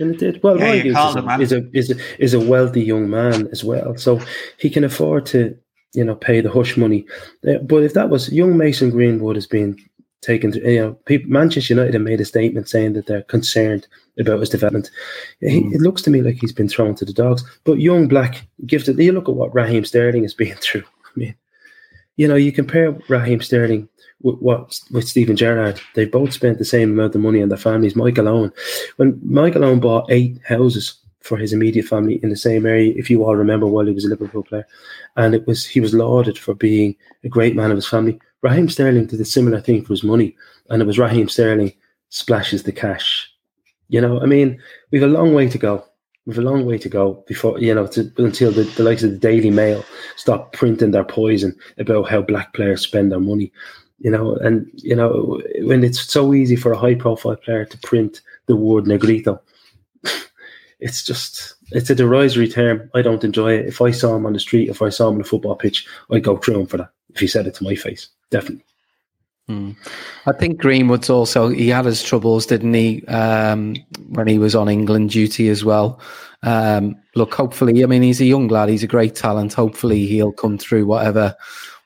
[0.00, 0.42] And it did.
[0.42, 3.96] Well, yeah, Ryan Giggs is, a, is, a, is a wealthy young man as well,
[3.96, 4.20] so
[4.58, 5.56] he can afford to
[5.92, 7.06] you know pay the hush money.
[7.46, 9.76] Uh, but if that was young Mason Greenwood has been
[10.20, 10.52] taken.
[10.52, 13.86] To, you know, people, Manchester United have made a statement saying that they're concerned
[14.18, 14.90] about his development.
[15.40, 15.74] He, mm.
[15.74, 17.44] It looks to me like he's been thrown to the dogs.
[17.64, 18.98] But young black gifted.
[18.98, 20.84] You look at what Raheem Sterling is being through.
[21.04, 21.34] I mean,
[22.16, 23.88] you know, you compare Raheem Sterling
[24.20, 25.80] what with Steven Gerrard.
[25.94, 27.96] They both spent the same amount of money on their families.
[27.96, 28.52] Michael Owen,
[28.96, 33.10] when Michael Owen bought eight houses for his immediate family in the same area, if
[33.10, 34.66] you all remember, while he was a Liverpool player,
[35.16, 38.18] and it was he was lauded for being a great man of his family.
[38.42, 40.36] Raheem Sterling did a similar thing for his money,
[40.70, 41.72] and it was Raheem Sterling
[42.08, 43.30] splashes the cash.
[43.88, 44.60] You know, I mean,
[44.90, 45.84] we've a long way to go.
[46.26, 49.10] We've a long way to go before you know to, until the, the likes of
[49.10, 49.84] the Daily Mail
[50.16, 53.52] stop printing their poison about how black players spend their money.
[54.00, 58.22] You know, and you know when it's so easy for a high-profile player to print
[58.46, 59.40] the word negrito,
[60.80, 62.90] it's just it's a derisory term.
[62.94, 63.66] I don't enjoy it.
[63.66, 65.86] If I saw him on the street, if I saw him on a football pitch,
[66.10, 66.90] I'd go through him for that.
[67.14, 68.64] If he said it to my face definitely.
[69.48, 69.72] Hmm.
[70.26, 73.74] I think Greenwood's also he had his troubles, didn't he, um,
[74.08, 76.00] when he was on England duty as well.
[76.42, 79.52] Um, look, hopefully, I mean, he's a young lad, he's a great talent.
[79.52, 81.34] Hopefully, he'll come through whatever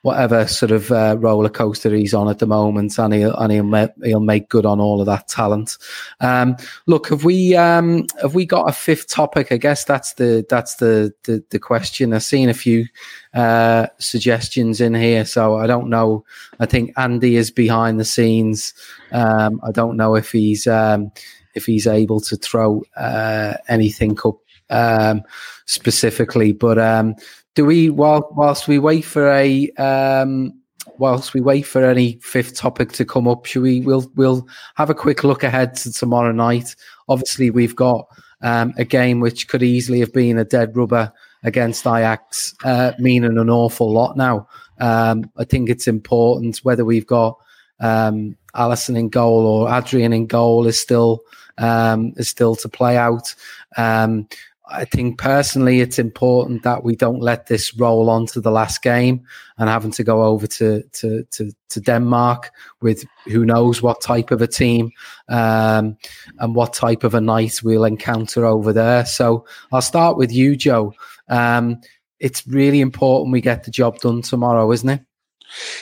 [0.05, 3.63] whatever sort of uh, roller coaster he's on at the moment, and he'll and he'll
[3.63, 5.79] make, he'll make good on all of that talent.
[6.19, 9.51] Um, look, have we um, have we got a fifth topic?
[9.51, 12.13] I guess that's the that's the the, the question.
[12.13, 12.85] I've seen a few
[13.33, 16.23] uh, suggestions in here, so I don't know.
[16.59, 18.75] I think Andy is behind the scenes.
[19.11, 21.11] Um, I don't know if he's um,
[21.55, 24.37] if he's able to throw uh, anything up
[24.69, 25.23] um,
[25.65, 27.15] specifically, but um,
[27.55, 30.53] do we while whilst we wait for a um,
[30.97, 34.89] whilst we wait for any fifth topic to come up, should we we'll we'll have
[34.89, 36.75] a quick look ahead to tomorrow night.
[37.07, 38.07] Obviously, we've got
[38.41, 41.11] um, a game which could easily have been a dead rubber
[41.43, 44.47] against Ajax, uh, meaning an awful lot now.
[44.79, 47.37] Um, I think it's important whether we've got
[47.79, 51.21] um, Alisson in goal or Adrian in goal is still
[51.57, 53.33] um, is still to play out.
[53.77, 54.27] Um,
[54.67, 58.81] I think personally, it's important that we don't let this roll on to the last
[58.81, 59.23] game
[59.57, 62.51] and having to go over to to to, to Denmark
[62.81, 64.91] with who knows what type of a team
[65.29, 65.97] um,
[66.39, 69.05] and what type of a night we'll encounter over there.
[69.05, 70.93] So I'll start with you, Joe.
[71.29, 71.81] Um,
[72.19, 75.01] it's really important we get the job done tomorrow, isn't it?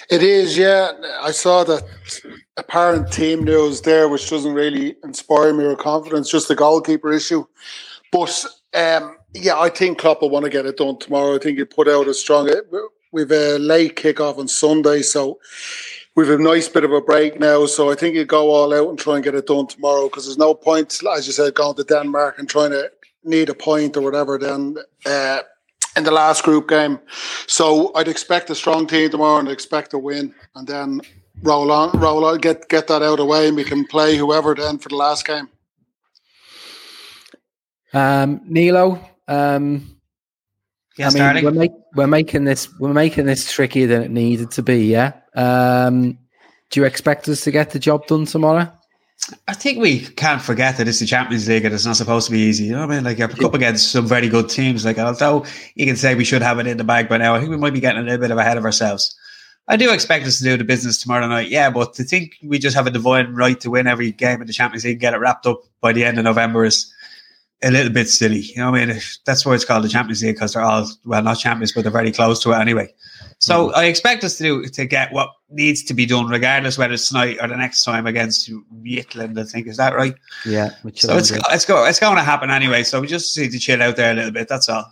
[0.10, 0.92] It is, yeah.
[1.22, 1.84] I saw that
[2.58, 7.46] apparent team news there, which doesn't really inspire me or confidence, just the goalkeeper issue.
[8.12, 11.36] But um, yeah, I think Klopp will want to get it done tomorrow.
[11.36, 12.50] I think he put out a strong.
[13.12, 15.40] We've a late kickoff on Sunday, so
[16.16, 17.66] we've a nice bit of a break now.
[17.66, 20.26] So I think he'll go all out and try and get it done tomorrow because
[20.26, 22.92] there's no point, as you said, going to Denmark and trying to
[23.24, 24.38] need a point or whatever.
[24.38, 25.40] Then uh,
[25.96, 27.00] in the last group game,
[27.48, 31.02] so I'd expect a strong team tomorrow and expect a win, and then
[31.44, 34.18] roll on, roll on, get get that out of the way, and we can play
[34.18, 35.50] whoever then for the last game.
[37.94, 39.98] Um, Nilo, um,
[40.98, 44.52] yeah, I mean, we're, make, we're, making this we're making this trickier than it needed
[44.52, 44.86] to be.
[44.86, 45.14] Yeah.
[45.36, 46.18] Um,
[46.70, 48.72] do you expect us to get the job done tomorrow?
[49.48, 52.32] I think we can't forget that it's the Champions League and it's not supposed to
[52.32, 52.66] be easy.
[52.66, 53.04] You know what I mean?
[53.06, 54.84] Like, you're up against some very good teams.
[54.84, 57.40] Like, although you can say we should have it in the bag by now, I
[57.40, 59.16] think we might be getting a little bit of ahead of ourselves.
[59.70, 62.60] I do expect us to do the business tomorrow night, yeah, but to think we
[62.60, 65.14] just have a divine right to win every game in the Champions League and get
[65.14, 66.94] it wrapped up by the end of November is
[67.64, 68.40] a little bit silly.
[68.40, 70.90] You know, what I mean, that's why it's called the Champions League because they're all
[71.06, 72.94] well, not champions, but they're very close to it anyway.
[73.40, 73.78] So Mm-hmm.
[73.78, 77.08] I expect us to do to get what needs to be done, regardless whether it's
[77.10, 79.38] tonight or the next time against Midtjylland.
[79.38, 80.16] I think is that right?
[80.46, 80.72] Yeah.
[80.96, 82.84] So it's it's go it's going to happen anyway.
[82.84, 84.48] So we just need to chill out there a little bit.
[84.48, 84.86] That's all.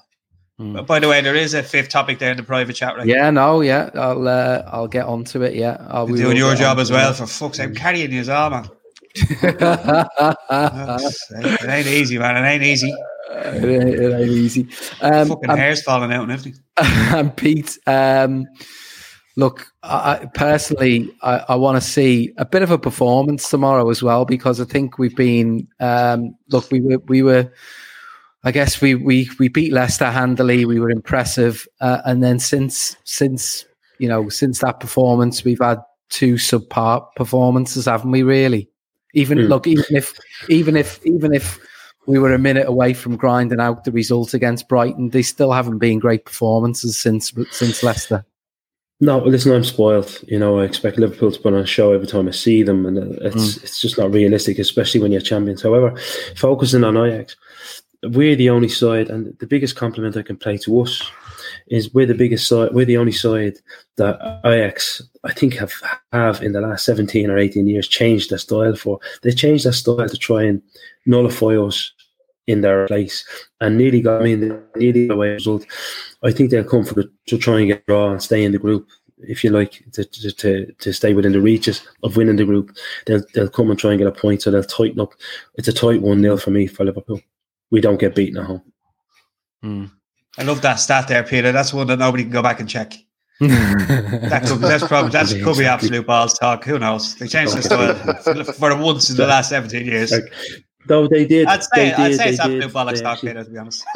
[0.61, 3.07] But by the way, there is a fifth topic there in the private chat, right?
[3.07, 5.55] Yeah, no, yeah, I'll uh, I'll get onto it.
[5.55, 7.13] Yeah, I'll You're doing your job as well.
[7.13, 8.69] For fuck's sake, I'm carrying you as well, man.
[9.16, 9.62] It
[11.70, 12.43] ain't easy, man.
[12.43, 12.93] It ain't easy.
[13.32, 14.68] it, ain't, it ain't easy.
[15.01, 16.59] Um, Fucking and- hair's falling out and everything.
[16.78, 18.45] and Pete, um,
[19.36, 23.89] look, I, I- personally, I, I want to see a bit of a performance tomorrow
[23.89, 25.68] as well because I think we've been.
[25.80, 27.51] Um, look, we were we were.
[28.43, 30.66] I guess we we we beat Leicester handily.
[30.66, 33.66] We were impressive, uh, and then since since
[33.99, 35.78] you know since that performance, we've had
[36.09, 38.24] two subpar performances, haven't we?
[38.24, 38.68] Really,
[39.14, 39.45] even Hmm.
[39.45, 40.14] look, even if
[40.49, 41.59] even if even if
[42.07, 45.78] we were a minute away from grinding out the result against Brighton, they still haven't
[45.78, 48.26] been great performances since since Leicester.
[49.03, 50.20] No, listen, I'm spoiled.
[50.28, 52.86] You know, I expect Liverpool to put on a show every time I see them,
[52.86, 55.64] and it's it's just not realistic, especially when you're champions.
[55.64, 55.97] However,
[56.36, 57.36] focusing on Ajax,
[58.03, 61.01] we're the only side, and the biggest compliment I can pay to us
[61.72, 62.74] is we're the biggest side.
[62.74, 63.57] We're the only side
[63.95, 65.72] that Ajax, I think, have
[66.11, 68.99] have in the last 17 or 18 years changed their style for.
[69.24, 70.61] They changed their style to try and
[71.05, 71.93] nullify us
[72.45, 73.24] in their place
[73.61, 75.65] and nearly got I mean nearly away result.
[76.24, 78.59] I think they'll come for the, to try and get draw and stay in the
[78.59, 82.45] group, if you like, to, to, to, to stay within the reaches of winning the
[82.45, 82.76] group.
[83.05, 85.13] They'll they'll come and try and get a point, so they'll tighten up.
[85.55, 87.22] It's a tight one 0 for me for Liverpool.
[87.69, 88.63] We don't get beaten at home.
[89.63, 89.86] Hmm.
[90.38, 91.51] I love that stat there, Peter.
[91.51, 92.93] That's one that nobody can go back and check.
[93.39, 96.63] That could, that's probably that could be absolute balls talk.
[96.63, 97.15] Who knows?
[97.15, 100.11] They changed the style for once in the last seventeen years.
[100.11, 100.32] Like,
[100.86, 101.47] though they did.
[101.47, 103.43] I'd say they I'd did, say it's absolute did, bollocks they talk, actually- Peter.
[103.43, 103.86] To be honest,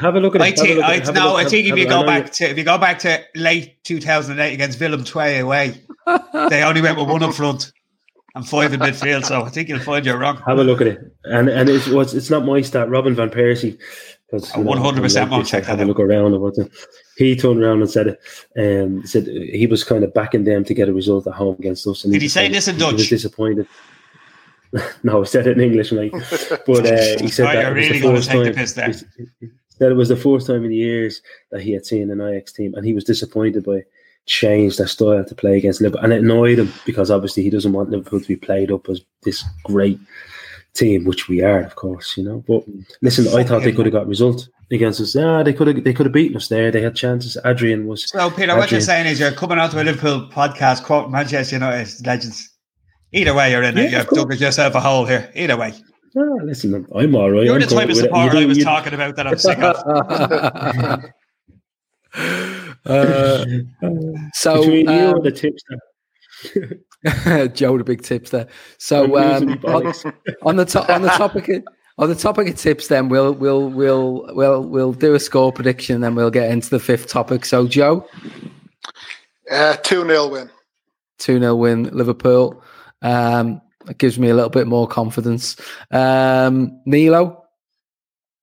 [0.00, 0.44] Have a look at it.
[0.44, 2.44] I have a look at it, have no, I think if you go back to
[2.48, 5.80] if you go back to late two thousand eight against Willem II away,
[6.48, 7.72] they only went with one up front
[8.34, 9.24] and five in midfield.
[9.24, 10.38] So I think you'll find you're wrong.
[10.46, 12.88] Have a look at it, and and it's what's it's not my stat.
[12.88, 13.78] Robin van Persie,
[14.30, 16.70] because A 100% won't check have a look around about it.
[17.16, 18.20] He turned around and said it.
[18.58, 21.86] Um, said he was kind of backing them to get a result at home against
[21.86, 22.04] us.
[22.04, 23.66] And Did he was say kind of- this in He was disappointed.
[25.02, 26.12] no, I said it in English, mate.
[26.66, 28.54] But uh, he said that you're it was really the gonna first take the time.
[28.54, 28.92] piss there.
[29.40, 32.52] he Said it was the first time in years that he had seen an Ajax
[32.52, 33.82] team, and he was disappointed by
[34.26, 37.72] change their style to play against Liverpool, and it annoyed him because obviously he doesn't
[37.72, 39.98] want Liverpool to be played up as this great
[40.74, 42.44] team, which we are, of course, you know.
[42.46, 42.62] But
[43.02, 45.14] listen, I thought they could have got result against us.
[45.14, 45.84] Yeah, they could have.
[45.84, 46.70] They could have beaten us there.
[46.70, 47.36] They had chances.
[47.44, 48.08] Adrian was.
[48.08, 51.56] So Peter, what you're saying is you're coming out to a Liverpool podcast quoting Manchester
[51.56, 52.50] United legends.
[53.12, 53.90] Either way, you're in it.
[53.90, 55.30] You've dug yourself a hole here.
[55.34, 55.72] Either way,
[56.16, 57.44] Ah, listen, I'm- I'm all right.
[57.44, 58.02] you're I'm the type comfortable of with it.
[58.08, 61.04] supporter You I was you- talking about that I'm sick of.
[62.86, 63.44] Uh,
[64.32, 65.76] so Between you um, and the tipster.
[67.54, 68.48] Joe, the big tips there.
[68.78, 69.92] So um, on,
[70.42, 71.64] on the to- on the topic of,
[71.98, 75.96] on the topic of tips, then we'll we'll we'll we'll we'll do a score prediction,
[75.96, 77.44] and then we'll get into the fifth topic.
[77.44, 78.06] So Joe,
[79.50, 80.50] Uh, 2 0 win.
[81.18, 82.62] two 0 win Liverpool.
[83.02, 85.56] Um, it gives me a little bit more confidence.
[85.90, 87.44] Um, Nilo,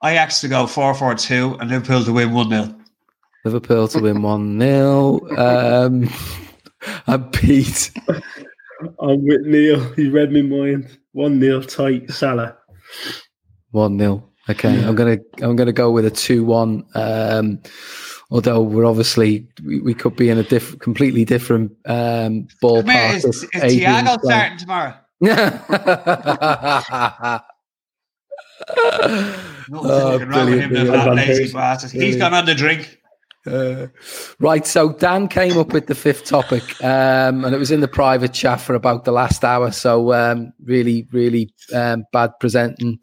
[0.03, 2.75] Ajax to go 4 4 2 and Liverpool to win 1 0.
[3.43, 5.19] Liverpool to win one 0
[7.07, 7.91] And Pete,
[8.99, 9.79] I'm with Neil.
[9.93, 10.97] He read me mind.
[11.13, 12.11] One nil tight.
[12.11, 12.57] Salah.
[13.71, 16.85] One 0 Okay, I'm gonna I'm gonna go with a two one.
[16.93, 17.61] Um,
[18.29, 22.93] although we're obviously we, we could be in a diff- completely different um, Come here,
[22.93, 23.15] ballpark.
[23.15, 24.93] is, of is Adrian's Thiago starting tomorrow?
[25.21, 25.35] No
[29.83, 31.15] Oh, wrong with him, brilliant, the brilliant.
[31.15, 31.91] lazy bastard.
[31.91, 32.99] He's gone on the drink.
[33.45, 33.87] Uh,
[34.39, 37.87] right, so Dan came up with the fifth topic, um, and it was in the
[37.87, 39.71] private chat for about the last hour.
[39.71, 42.99] So um, really, really um, bad presenting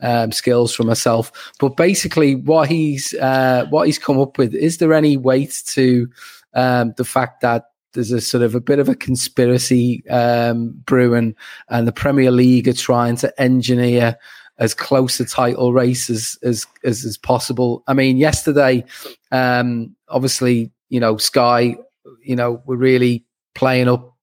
[0.00, 1.32] um, skills for myself.
[1.58, 6.08] But basically, what he's uh, what he's come up with is there any weight to
[6.54, 11.34] um, the fact that there's a sort of a bit of a conspiracy um, brewing,
[11.70, 14.18] and the Premier League are trying to engineer
[14.58, 17.82] as close a title race as as as, as possible.
[17.86, 18.84] I mean, yesterday,
[19.32, 21.76] um, obviously, you know, Sky,
[22.22, 24.14] you know, were really playing up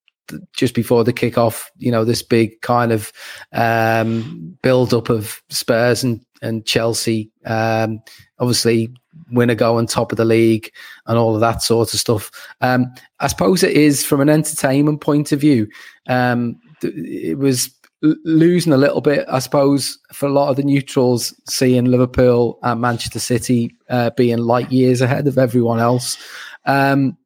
[0.53, 1.65] just before the kickoff.
[1.77, 3.11] You know, this big kind of
[3.51, 7.31] um, build up of Spurs and and Chelsea.
[7.45, 8.01] Um,
[8.39, 8.93] obviously,
[9.31, 10.71] winner go on top of the league
[11.07, 12.31] and all of that sort of stuff.
[12.61, 15.67] Um, I suppose it is from an entertainment point of view.
[16.07, 17.69] Um, th- it was
[18.03, 22.81] losing a little bit, I suppose, for a lot of the neutrals, seeing Liverpool and
[22.81, 26.17] Manchester City uh, being light years ahead of everyone else.
[26.65, 27.17] Um,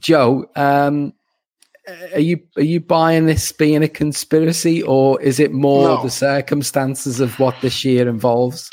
[0.00, 1.14] Joe, um,
[2.12, 6.02] are you are you buying this being a conspiracy, or is it more No.
[6.02, 8.70] the circumstances of what this year involves?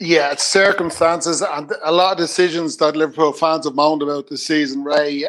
[0.00, 4.44] Yeah, it's circumstances and a lot of decisions that Liverpool fans have moaned about this
[4.44, 5.26] season, Ray.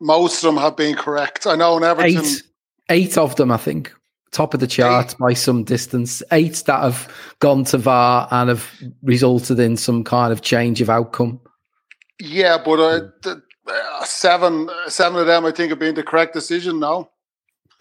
[0.00, 1.46] Most of them have been correct.
[1.46, 2.24] I know in Everton.
[2.24, 2.42] Eight,
[2.88, 3.92] eight of them, I think,
[4.30, 6.22] top of the charts by some distance.
[6.32, 8.70] Eight that have gone to VAR and have
[9.02, 11.40] resulted in some kind of change of outcome.
[12.20, 16.34] Yeah, but uh, the, uh, seven, seven of them, I think, have been the correct
[16.34, 17.10] decision now.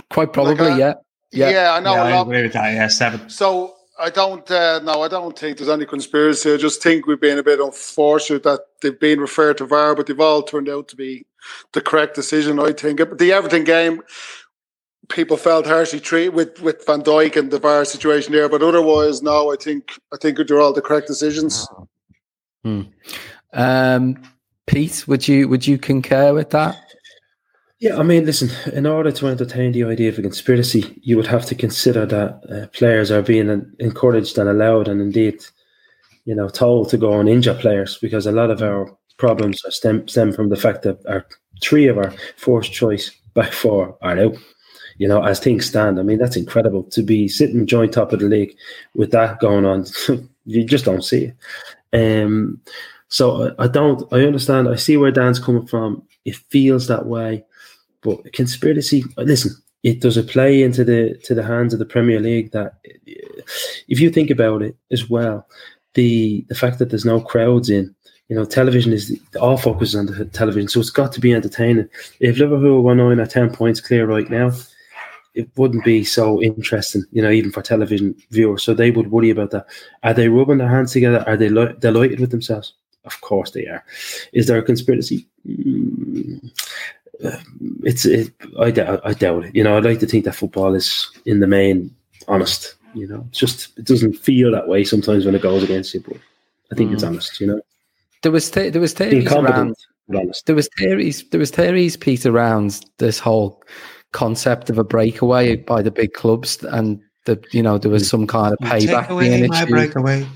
[0.10, 0.94] Quite probably, I- yeah.
[1.32, 1.94] Yeah, Yeah, I know.
[1.94, 2.74] Yeah, a I lot- agree with that.
[2.74, 3.30] Yeah, seven.
[3.30, 4.50] So I don't.
[4.50, 6.54] Uh, no, I don't think there's any conspiracy.
[6.54, 10.08] I just think we've been a bit unfortunate that they've been referred to VAR, but
[10.08, 11.26] they've all turned out to be
[11.74, 12.60] the correct decision.
[12.60, 14.02] I think But the Everton game,
[15.10, 19.22] people felt harshly treated with with Van Dijk and the VAR situation there, but otherwise,
[19.22, 19.52] no.
[19.52, 21.68] I think I think they're all the correct decisions.
[22.64, 22.82] Hmm.
[23.54, 24.22] Um,
[24.66, 26.76] Pete, would you would you concur with that?
[27.80, 31.28] Yeah, I mean, listen, in order to entertain the idea of a conspiracy, you would
[31.28, 35.44] have to consider that uh, players are being encouraged and allowed and indeed,
[36.26, 39.70] you know, told to go and injure players because a lot of our problems are
[39.70, 41.28] stem, stem from the fact that our
[41.62, 44.36] three of our fourth choice back four are out.
[44.98, 48.20] You know, as things stand, I mean, that's incredible to be sitting joint top of
[48.20, 48.56] the league
[48.96, 49.86] with that going on.
[50.46, 51.32] you just don't see
[51.94, 52.24] it.
[52.24, 52.62] Um,
[53.10, 54.12] so I, I don't.
[54.12, 54.68] I understand.
[54.68, 56.04] I see where Dan's coming from.
[56.26, 57.46] It feels that way,
[58.02, 59.04] but conspiracy.
[59.18, 59.52] Listen,
[59.84, 62.76] it does it play into the to the hands of the Premier League that,
[63.88, 65.48] if you think about it as well,
[65.94, 67.94] the the fact that there's no crowds in.
[68.30, 71.88] You know, television is all focuses on the television, so it's got to be entertaining.
[72.20, 74.52] If Liverpool were nine or ten points clear right now,
[75.38, 78.64] it wouldn't be so interesting, you know, even for television viewers.
[78.64, 79.66] So they would worry about that.
[80.04, 81.24] Are they rubbing their hands together?
[81.28, 82.74] Are they li- delighted with themselves?
[83.06, 83.84] Of course they are.
[84.34, 85.28] Is there a conspiracy?
[85.48, 86.52] Mm,
[87.24, 87.38] uh,
[87.84, 89.56] it's it, I, doubt, I doubt it.
[89.56, 91.96] You know, I'd like to think that football is in the main
[92.28, 92.76] honest.
[92.94, 96.02] You know, it's just it doesn't feel that way sometimes when it goes against you,
[96.02, 96.18] but
[96.72, 97.08] I think it's Mm.
[97.10, 97.40] honest.
[97.40, 97.62] You know,
[98.24, 99.76] There was th- there was theories around
[100.46, 103.62] there was theories there was theories Pete around this whole
[104.12, 108.10] concept of a breakaway by the big clubs and the you know there was mm.
[108.10, 110.28] some kind of payback Take away being my issued breakaway.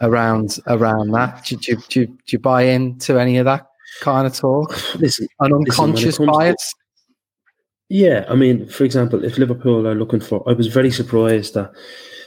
[0.00, 1.44] around around that.
[1.46, 3.66] Do, do, do, do you buy into any of that
[4.00, 4.70] kind of talk?
[4.70, 6.74] Listen, An listen, when unconscious comes to- bias.
[7.90, 11.70] Yeah, I mean, for example, if Liverpool are looking for, I was very surprised that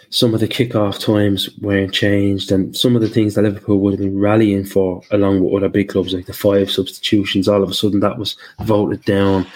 [0.09, 3.93] some of the kick-off times weren't changed, and some of the things that Liverpool would
[3.93, 7.71] have been rallying for, along with other big clubs like the five substitutions, all of
[7.71, 9.47] a sudden that was voted down.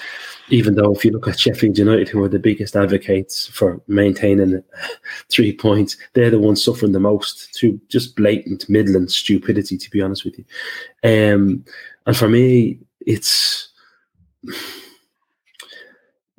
[0.52, 4.62] Even though, if you look at Sheffield United, who are the biggest advocates for maintaining
[5.30, 9.78] three points, they're the ones suffering the most through just blatant Midland stupidity.
[9.78, 10.46] To be honest with you,
[11.04, 11.64] um,
[12.06, 13.70] and for me, it's.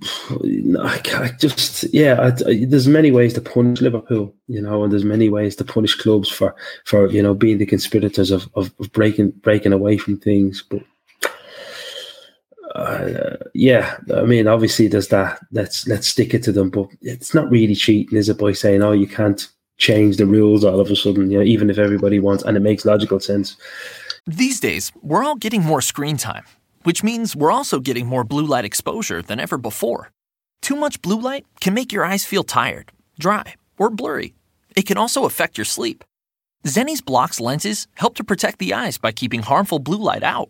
[0.04, 5.04] I, just yeah, I, I- there's many ways to punish Liverpool, you know, and there's
[5.04, 6.54] many ways to punish clubs for
[6.84, 10.62] for you know being the conspirators of of, of breaking breaking away from things.
[10.68, 10.82] But
[12.74, 15.40] uh, yeah, I mean, obviously there's that.
[15.52, 18.38] Let's let's stick it to them, but it's not really cheating, is it?
[18.38, 19.46] By saying, oh, you can't
[19.78, 22.60] change the rules all of a sudden, you know, even if everybody wants, and it
[22.60, 23.56] makes logical sense.
[24.26, 26.44] These days, we're all getting more screen time,
[26.84, 30.10] which means we're also getting more blue light exposure than ever before.
[30.60, 34.34] Too much blue light can make your eyes feel tired, dry, or blurry.
[34.76, 36.04] It can also affect your sleep.
[36.64, 40.48] Zenni's Blokz lenses help to protect the eyes by keeping harmful blue light out.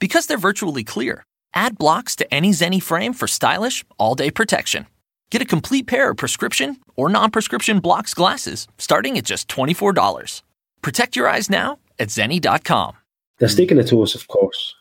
[0.00, 1.22] Because they're virtually clear,
[1.54, 4.86] add Blokz to any Zenni frame for stylish, all day protection.
[5.30, 10.42] Get a complete pair of prescription or non prescription Blokz glasses starting at just $24.
[10.82, 12.94] Protect your eyes now at zenni.com.
[13.38, 14.74] They're sticking it to us, of course,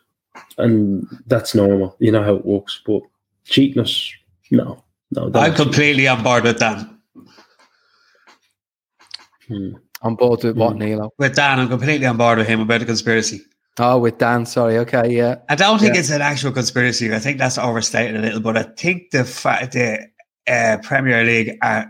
[0.58, 1.96] and that's normal.
[2.00, 2.82] You know how it works.
[2.86, 3.02] But
[3.46, 4.12] cheating us,
[4.52, 5.26] no, no.
[5.26, 6.88] I'm that's- completely on board with that.
[9.48, 9.74] Hmm.
[10.04, 11.12] On board with what, Nilo?
[11.18, 13.42] With Dan, I'm completely on board with him about the conspiracy.
[13.80, 14.46] Oh, with Dan.
[14.46, 14.78] Sorry.
[14.80, 15.16] Okay.
[15.16, 15.36] Yeah.
[15.50, 16.02] I don't think Yeah.
[16.02, 17.14] it's an actual conspiracy.
[17.14, 20.08] I think that's overstated a little, but I think the fact the
[20.48, 21.90] uh, Premier League are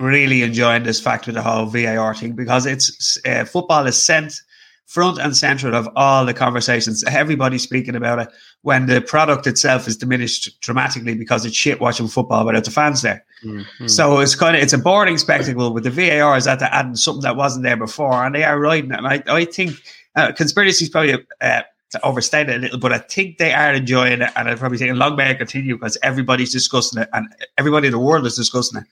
[0.00, 4.40] really enjoying this fact with the whole VAR thing because it's uh, football is sent
[4.86, 7.04] front and center of all the conversations.
[7.04, 8.28] Everybody's speaking about it
[8.62, 13.00] when the product itself is diminished dramatically because it's shit watching football without the fans
[13.02, 13.24] there.
[13.44, 13.86] Mm-hmm.
[13.86, 16.96] So it's kind of it's a boring spectacle with the VAR is that they're adding
[16.96, 18.98] something that wasn't there before, and they are riding it.
[18.98, 19.70] And I, I think
[20.16, 23.74] uh, conspiracy is probably uh, to overstate it a little, but I think they are
[23.74, 27.28] enjoying it, and I'm probably thinking long may it continue because everybody's discussing it, and
[27.58, 28.86] everybody in the world is discussing it.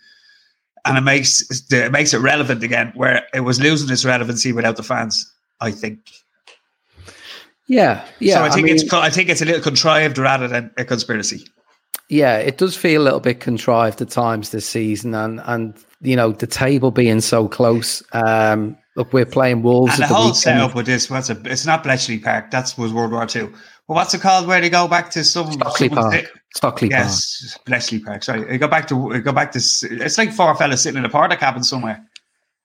[0.85, 4.77] and it makes it makes it relevant again, where it was losing its relevancy without
[4.77, 5.31] the fans.
[5.61, 5.99] I think.
[7.67, 8.35] Yeah, yeah.
[8.35, 11.47] So I think mean, it's I think it's a little contrived rather than a conspiracy.
[12.09, 16.17] Yeah, it does feel a little bit contrived at times this season, and and you
[16.17, 18.03] know the table being so close.
[18.13, 19.95] Um, look, we're playing Wolves.
[19.95, 20.37] And the, the whole weekend.
[20.37, 22.51] setup with this, what's a, it's not Bletchley Park.
[22.51, 23.47] That was World War Two.
[23.89, 24.47] Well, what's it called?
[24.47, 26.41] Where they go back to some Stockley someone's- Park.
[26.55, 28.23] Stockley yes, Bletchley Park.
[28.25, 29.59] Sorry, they go back to they go back to.
[29.59, 32.05] It's like four fellas sitting in a porta cabin somewhere.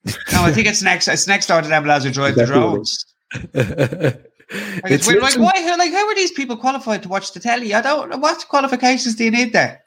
[0.05, 1.07] no, I think it's next.
[1.07, 2.61] It's next door to them lads who drive the Exactly.
[2.61, 3.05] drones.
[4.51, 5.76] Like, It's we're like, why?
[5.76, 7.73] Like, how are these people qualified to watch the telly?
[7.73, 8.09] I don't.
[8.11, 8.17] know.
[8.17, 9.82] What qualifications do you need there?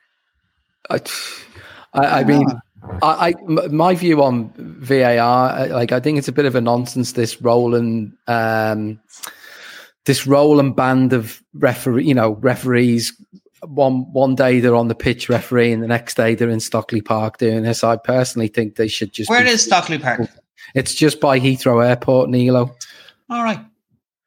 [0.91, 1.01] I,
[1.95, 2.59] I, I mean, ah.
[3.03, 6.61] I, I my view on VAR, uh, like I think it's a bit of a
[6.61, 7.13] nonsense.
[7.13, 9.01] This rolling, um,
[10.07, 13.13] this role and band of referee, you know, referees.
[13.67, 17.01] One one day they're on the pitch referee, and the next day they're in Stockley
[17.01, 17.83] Park doing this.
[17.83, 19.29] I personally think they should just.
[19.31, 20.29] Where be- is Stockley Park?
[20.75, 22.77] It's just by Heathrow Airport, Nilo.
[23.31, 23.61] All right.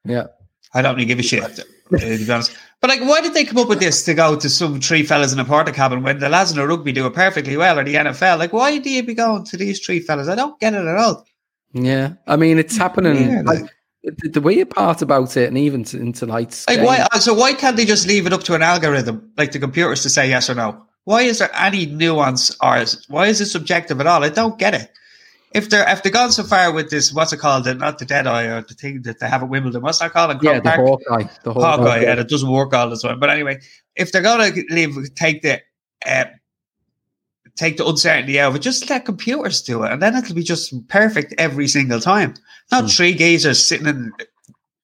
[0.06, 0.28] Yeah.
[0.74, 2.56] I don't really give a shit, to be honest.
[2.82, 5.32] But like, why did they come up with this to go to some three fellas
[5.32, 7.84] in a porta cabin when the lads in the rugby do it perfectly well or
[7.84, 8.40] the NFL?
[8.40, 10.28] Like, why do you be going to these three fellas?
[10.28, 11.26] I don't get it at all.
[11.74, 13.30] Yeah, I mean it's happening.
[13.30, 13.66] Yeah, like,
[14.04, 17.08] the, the weird part about it, and even t- in tonight's Like, why?
[17.12, 20.02] uh, So why can't they just leave it up to an algorithm, like the computers,
[20.02, 20.84] to say yes or no?
[21.04, 24.24] Why is there any nuance, or is, why is it subjective at all?
[24.24, 24.92] I don't get it.
[25.54, 27.66] If they're if they've gone so far with this, what's it called?
[27.66, 29.82] The, not the dead eye or the thing that they have at Wimbledon.
[29.82, 30.42] What's that called?
[30.42, 30.80] yeah, the Park?
[30.80, 31.68] Hawkeye, the Hawkeye.
[31.68, 33.20] Hawkeye, yeah, that it doesn't work all the time.
[33.20, 33.60] But anyway,
[33.96, 35.62] if they're gonna leave, take the
[36.06, 36.26] uh,
[37.56, 40.44] take the uncertainty out of it, just let computers do it, and then it'll be
[40.44, 42.34] just perfect every single time.
[42.72, 44.14] Not three geezers sitting in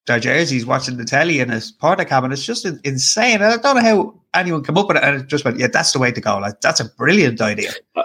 [0.05, 2.31] their jerseys watching the telly in a porta cabin.
[2.31, 3.35] It's just insane.
[3.35, 5.67] And I don't know how anyone come up with it, and it just went, yeah,
[5.67, 6.37] that's the way to go.
[6.39, 7.71] Like that's a brilliant idea.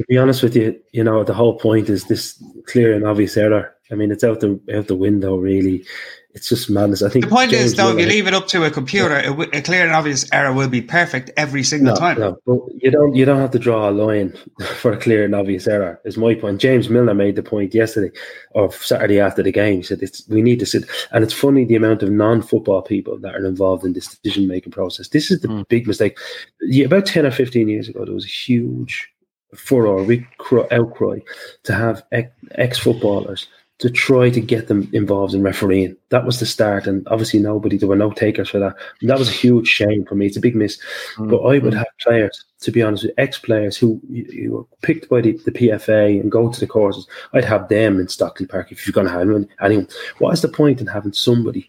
[0.00, 3.36] To be honest with you, you know the whole point is this clear and obvious
[3.36, 3.76] error.
[3.92, 5.36] I mean, it's out the out the window.
[5.36, 5.84] Really,
[6.32, 7.02] it's just madness.
[7.02, 9.18] I think The point is, James though, if you leave it up to a computer,
[9.18, 12.18] a, w- a clear and obvious error will be perfect every single no, time.
[12.18, 14.34] no, but you don't you don't have to draw a line
[14.76, 16.00] for a clear and obvious error.
[16.06, 16.62] Is my point.
[16.62, 18.10] James Milner made the point yesterday
[18.52, 19.76] or Saturday after the game.
[19.76, 23.18] He said it's, we need to sit, and it's funny the amount of non-football people
[23.18, 25.08] that are involved in this decision-making process.
[25.08, 25.62] This is the hmm.
[25.68, 26.16] big mistake.
[26.62, 29.12] Yeah, about ten or fifteen years ago, there was a huge
[29.54, 30.06] furor,
[30.38, 31.18] cry- outcry
[31.64, 33.46] to have ex- ex-footballers
[33.80, 35.96] to try to get them involved in refereeing.
[36.10, 38.76] That was the start, and obviously nobody, there were no takers for that.
[39.00, 40.26] And that was a huge shame for me.
[40.26, 40.76] It's a big miss.
[41.16, 41.30] Mm-hmm.
[41.30, 45.22] But I would have players, to be honest, with ex-players who, who were picked by
[45.22, 47.06] the, the PFA and go to the courses.
[47.32, 49.48] I'd have them in Stockley Park if you're going to have anyone.
[49.62, 49.88] anyone.
[50.18, 51.66] What is the point in having somebody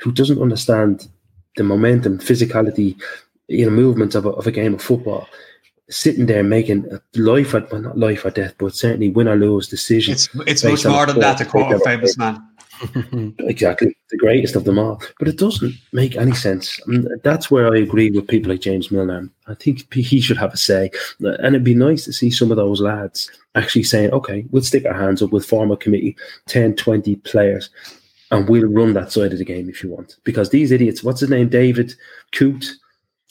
[0.00, 1.08] who doesn't understand
[1.56, 3.00] the momentum, physicality,
[3.48, 5.26] you know, movements of a, of a game of football?
[5.90, 9.36] Sitting there making a life or well, not life or death, but certainly win or
[9.36, 10.12] lose decision.
[10.12, 11.38] It's it's much more than that.
[11.38, 12.42] Sport, quote famous man.
[13.40, 15.00] exactly the greatest of them all.
[15.18, 16.80] But it doesn't make any sense.
[16.86, 19.28] And that's where I agree with people like James Milner.
[19.46, 20.90] I think he should have a say.
[21.20, 24.86] And it'd be nice to see some of those lads actually saying, okay, we'll stick
[24.86, 26.16] our hands up, we'll form a committee,
[26.46, 27.70] 10, 20 players,
[28.30, 30.16] and we'll run that side of the game if you want.
[30.24, 31.48] Because these idiots, what's his name?
[31.48, 31.94] David
[32.32, 32.66] Coote.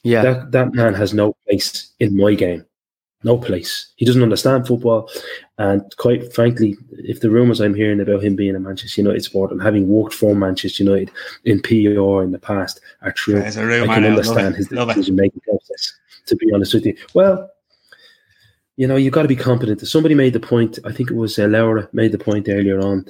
[0.04, 0.22] Yeah.
[0.22, 2.66] That, that man has no place in my game.
[3.26, 3.94] No place.
[3.96, 5.10] He doesn't understand football.
[5.58, 9.54] And quite frankly, if the rumours I'm hearing about him being a Manchester United supporter
[9.54, 11.10] and having worked for Manchester United
[11.46, 14.10] in PR in the past are true, There's a I can now.
[14.10, 14.96] Understand his Love it.
[14.96, 15.94] decision making process,
[16.26, 16.98] to be honest with you.
[17.14, 17.50] Well,
[18.76, 19.88] you know, you've got to be competent.
[19.88, 23.06] Somebody made the point, I think it was uh, Laura made the point earlier on.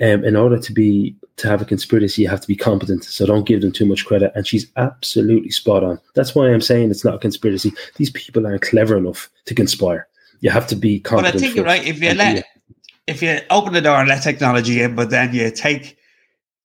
[0.00, 3.04] Um, in order to be to have a conspiracy, you have to be competent.
[3.04, 4.32] So don't give them too much credit.
[4.34, 6.00] And she's absolutely spot on.
[6.14, 7.72] That's why I'm saying it's not a conspiracy.
[7.96, 10.08] These people aren't clever enough to conspire.
[10.40, 11.34] You have to be competent.
[11.34, 11.86] But I think you're right.
[11.86, 12.44] If you let,
[13.06, 15.98] if you open the door and let technology in, but then you take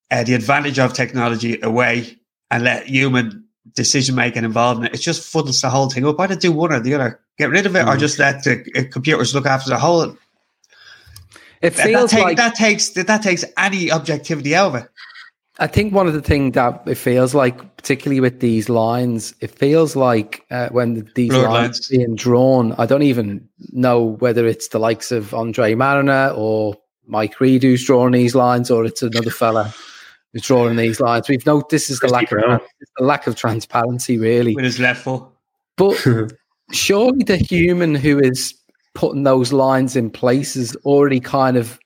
[0.10, 2.18] uh, the advantage of technology away
[2.50, 3.44] and let human
[3.74, 6.20] decision making involved in it, it just fuddles the whole thing up.
[6.20, 7.20] Either do one or the other.
[7.38, 8.00] Get rid of it, or Mm.
[8.00, 10.18] just let the uh, computers look after the whole.
[11.62, 14.90] It That, feels take- like that takes that takes any objectivity out of it.
[15.60, 19.50] I think one of the things that it feels like, particularly with these lines, it
[19.50, 21.92] feels like uh, when these Blurred lines lines.
[21.92, 26.76] are being drawn, I don't even know whether it's the likes of Andre Marriner or
[27.08, 29.74] Mike Reed who's drawing these lines, or it's another fella
[30.32, 31.28] who's drawing these lines.
[31.28, 32.60] We've noticed this is the lack of Brown.
[32.80, 34.54] it's the lack of transparency, really.
[34.54, 35.24] With his left foot.
[35.76, 35.98] But
[36.72, 38.54] surely the human who is
[38.98, 41.80] putting those lines in place has already kind of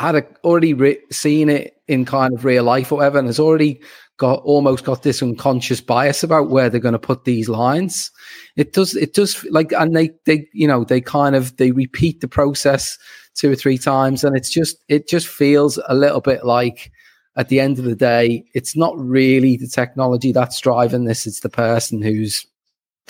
[0.00, 3.38] had a, already re- seen it in kind of real life or whatever, and has
[3.38, 3.80] already
[4.16, 8.10] got almost got this unconscious bias about where they're going to put these lines.
[8.56, 12.20] It does, it does like, and they, they, you know, they kind of they repeat
[12.20, 12.98] the process
[13.36, 16.90] two or three times, and it's just, it just feels a little bit like
[17.36, 21.40] at the end of the day, it's not really the technology that's driving this; it's
[21.40, 22.44] the person who's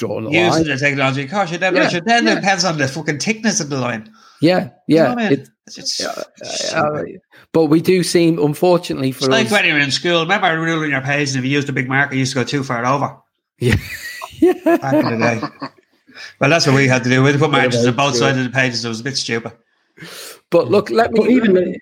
[0.03, 0.65] drawing the Using line.
[0.65, 1.25] the technology.
[1.27, 2.35] Gosh, it then, Yeah, it then yeah.
[2.37, 4.11] depends on the fucking thickness of the line.
[4.41, 5.13] Yeah, You know yeah.
[5.13, 5.33] I mean?
[5.33, 5.49] it-
[6.75, 7.03] uh,
[7.53, 10.21] but we do seem, unfortunately for It's like when you were in school.
[10.23, 12.45] Remember ruling your page, and if you used a big marker, you used to go
[12.45, 13.17] too far over.
[13.61, 13.77] Yeah.
[14.41, 14.55] yeah.
[14.65, 15.41] Back in the day.
[16.41, 17.23] Well, that's what we had to do.
[17.23, 18.85] We had to put markers Yeah, on both sides of the pages.
[18.85, 19.53] It was a bit stupid.
[20.51, 21.79] But look, let me But even let me-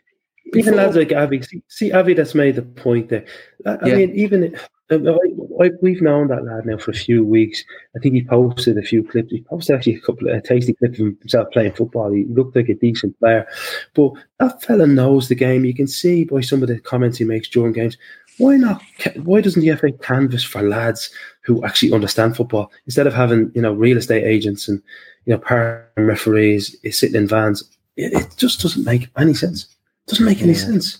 [0.54, 3.24] even lads like Avi, see, see Avi that's made the point there.
[3.64, 4.54] I, I mean, even
[4.90, 7.62] Uh, I, I, we've known that lad now for a few weeks.
[7.96, 9.30] I think he posted a few clips.
[9.30, 12.10] He posted actually a couple of a tasty clips of himself playing football.
[12.10, 13.46] He looked like a decent player,
[13.94, 15.64] but that fella knows the game.
[15.64, 17.96] You can see by some of the comments he makes during games.
[18.38, 18.82] Why not?
[19.16, 21.10] Why doesn't the FA canvas for lads
[21.42, 24.82] who actually understand football instead of having you know real estate agents and
[25.26, 27.62] you know part referees eh, sitting in vans?
[27.96, 29.64] It, it just doesn't make any sense.
[30.06, 30.98] It doesn't make any sense.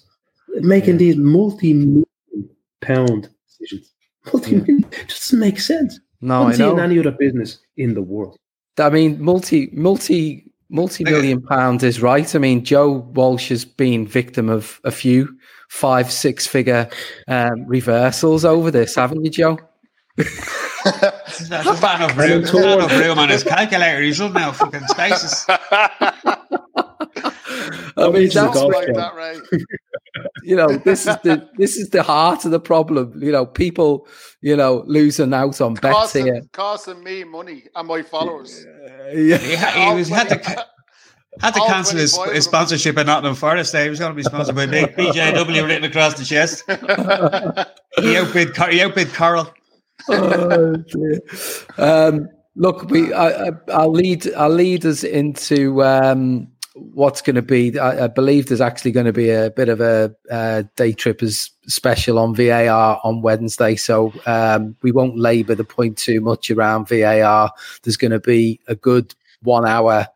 [0.49, 2.05] Making these multi-million
[2.83, 3.31] pound
[3.61, 3.93] decisions,
[4.33, 6.01] multi-million, just doesn't make sense.
[6.21, 6.83] No, Wouldn't I see in know.
[6.83, 8.37] any other business in the world.
[8.79, 12.35] I mean, multi multi multi million pound is right.
[12.35, 15.37] I mean, Joe Walsh has been victim of a few
[15.69, 16.89] five six figure
[17.29, 19.59] um, reversals over this, haven't you, Joe?
[20.17, 24.03] There's not enough room, there's not enough room on his calculator.
[24.03, 25.47] He's running out of fucking spaces.
[28.01, 28.95] I mean, This is a that's golf what- game.
[28.97, 29.39] that right.
[30.43, 33.13] you know, this is the this is the heart of the problem.
[33.23, 34.07] You know, people,
[34.41, 36.25] you know, losing out on bets here.
[36.25, 38.65] costing, costing me money and my followers.
[39.15, 39.39] Yeah.
[39.39, 40.37] He, ha- he was had to
[41.41, 43.73] had to cancel his, his sponsorship at Nottingham Forest.
[43.73, 43.85] Day.
[43.85, 46.65] He was going to be sponsored by big BJW written across the chest.
[48.03, 49.53] he outbid Cor- he outbid Coral.
[50.09, 50.83] oh.
[51.79, 57.43] Um, look, we I, I, I'll lead I'll lead us into um, what's going to
[57.43, 57.79] be.
[57.79, 61.51] I, I believe there's actually going to be a bit of a uh, day trippers
[61.67, 66.89] special on VAR on Wednesday, so um, we won't labour the point too much around
[66.89, 67.51] VAR.
[67.83, 70.07] There's going to be a good one hour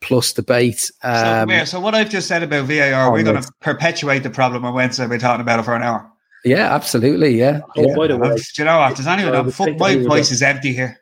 [0.00, 0.80] plus debate.
[0.80, 4.30] So, Um, yeah, so what I've just said about VAR, we're going to perpetuate the
[4.30, 6.10] problem on Wednesday We're talking about it for an hour.
[6.44, 7.38] yeah, absolutely.
[7.38, 7.60] Yeah.
[7.76, 7.94] Oh, yeah.
[7.94, 8.96] by the way, Do you know what?
[8.96, 9.50] Does anyone I know?
[9.50, 10.98] Fuck, my voice that- is empty here.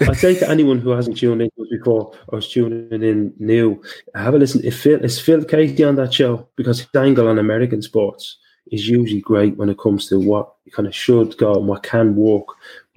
[0.00, 3.32] I'd say to anyone who hasn't tuned in to us before or is tuning in
[3.38, 3.82] new,
[4.14, 4.60] have a listen.
[4.64, 6.48] If Phil, is Phil Casey on that show?
[6.56, 8.36] Because his angle on American sports
[8.72, 12.16] is usually great when it comes to what kind of should go and what can
[12.16, 12.46] work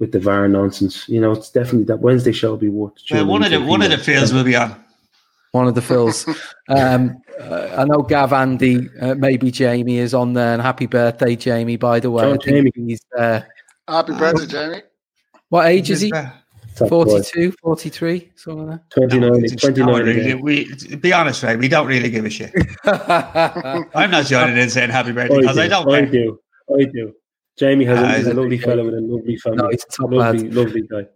[0.00, 1.08] with the VAR nonsense.
[1.08, 3.64] You know, it's definitely that Wednesday show will be worth Well, one of the into
[3.66, 4.04] if one you of the want.
[4.06, 4.74] fields will be on.
[5.52, 6.26] one of the Phils.
[6.68, 11.36] um, uh, I know Gav Andy, uh, maybe Jamie is on there, and happy birthday,
[11.36, 11.76] Jamie!
[11.76, 12.72] By the way, Oh, I think Jamie.
[12.74, 13.40] he's uh,
[13.86, 14.82] Happy birthday, Jamie.
[15.50, 16.12] what age is he?
[16.78, 17.04] Top boy.
[17.04, 21.58] 42, 43, something like 29, It's- 29 really, we, to be honest, right?
[21.58, 22.52] We don't really give a shit.
[22.84, 26.10] I'm not joining in saying happy birthday because I, don't I care.
[26.10, 26.38] do.
[26.78, 27.12] I do.
[27.58, 29.58] Jamie has Ah, a, a lovely fellow with a lovely family.
[29.58, 30.54] No, he's a top lovely, lad.
[30.54, 31.06] lovely guy.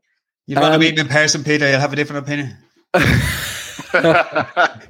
[0.47, 1.71] You want to Um, meet him in person, Peter?
[1.71, 2.57] You'll have a different opinion.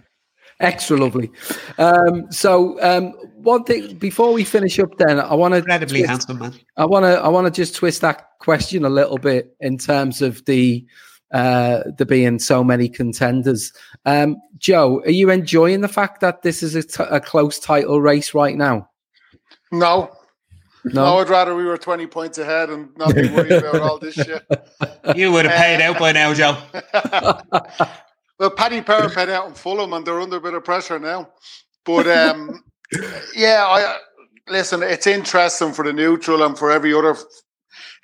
[0.61, 1.31] Extra lovely.
[1.78, 6.39] Um, so, um, one thing before we finish up, then I want to Incredibly handsome
[6.39, 6.55] man.
[6.77, 10.23] I want to I want to just twist that question a little bit in terms
[10.23, 10.85] of the
[11.32, 13.73] uh, there being so many contenders.
[14.05, 18.01] Um, Joe, are you enjoying the fact that this is a, t- a close title
[18.01, 18.90] race right now?
[19.70, 20.10] No.
[20.85, 21.05] No?
[21.05, 24.14] No, I'd rather we were 20 points ahead and not be worried about all this
[24.16, 24.44] shit.
[25.14, 26.59] You would have paid out by now, Joe.
[28.43, 31.31] Well, Paddy Power paid out in Fulham and they're under a bit of pressure now.
[31.85, 32.64] But um,
[33.35, 33.98] yeah, I
[34.48, 37.16] listen, it's interesting for the neutral and for every other.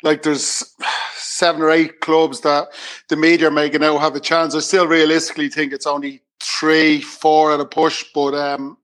[0.03, 0.75] Like there's
[1.17, 2.69] seven or eight clubs that
[3.09, 4.55] the media making out have a chance.
[4.55, 8.05] I still realistically think it's only three, four at a push.
[8.15, 8.79] But um,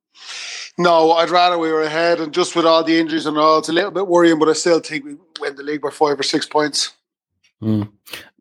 [0.76, 2.20] no, I'd rather we were ahead.
[2.20, 4.54] And just with all the injuries and all, it's a little bit worrying, but I
[4.54, 6.92] still think we win the league by five or six points.
[7.62, 7.90] Mm.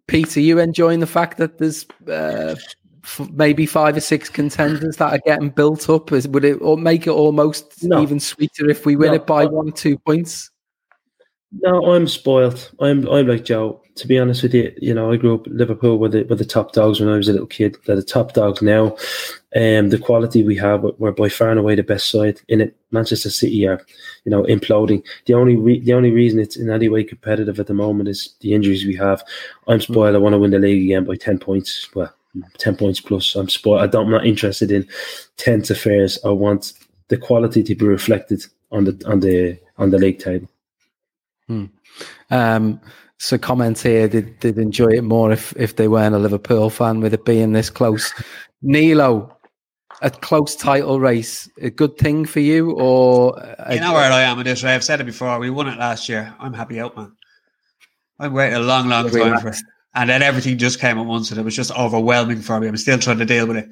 [0.08, 2.56] Pete, are you enjoying the fact that there's uh,
[3.04, 6.12] f- maybe five or six contenders that are getting built up?
[6.12, 8.02] Is, would it or make it almost No.
[8.02, 9.16] even sweeter if we win No.
[9.16, 10.50] it by one or two points?
[11.62, 12.72] No, I'm spoilt.
[12.80, 13.80] I'm I'm like Joe.
[13.98, 16.40] To be honest with you, you know, I grew up in Liverpool with the with
[16.40, 17.78] the top dogs when I was a little kid.
[17.86, 18.98] They're the top dogs now.
[19.56, 22.76] Um, the quality we have, we're by far and away the best side in it.
[22.90, 23.80] Manchester City are,
[24.26, 25.04] you know, imploding.
[25.28, 28.34] The only re- the only reason it's in any way competitive at the moment is
[28.40, 29.24] the injuries we have.
[29.68, 30.16] I'm spoiled.
[30.16, 31.88] I want to win the league again by ten points.
[31.94, 32.12] Well,
[32.58, 33.36] ten points plus.
[33.36, 33.82] I'm spoiled.
[33.82, 34.88] I don't, I'm not interested in
[35.38, 36.20] tense affairs.
[36.24, 36.74] I want
[37.10, 40.48] the quality to be reflected on the on the on the league table.
[41.48, 41.66] Hmm.
[42.32, 42.82] Um,
[43.18, 47.00] so comment here did did enjoy it more if if they weren't a Liverpool fan
[47.00, 48.14] with it being this close.
[48.62, 49.38] Nilo,
[50.02, 53.36] a close title race, a good thing for you, or
[53.72, 54.64] you know where I am with this?
[54.64, 54.74] Ray.
[54.74, 55.38] I've said it before.
[55.40, 56.34] We won it last year.
[56.40, 57.14] I'm happy out, man.
[58.20, 59.62] I've waited a long, long time for it,
[59.96, 62.68] and then everything just came at once, and it was just overwhelming for me.
[62.68, 63.70] I'm still trying to deal with it.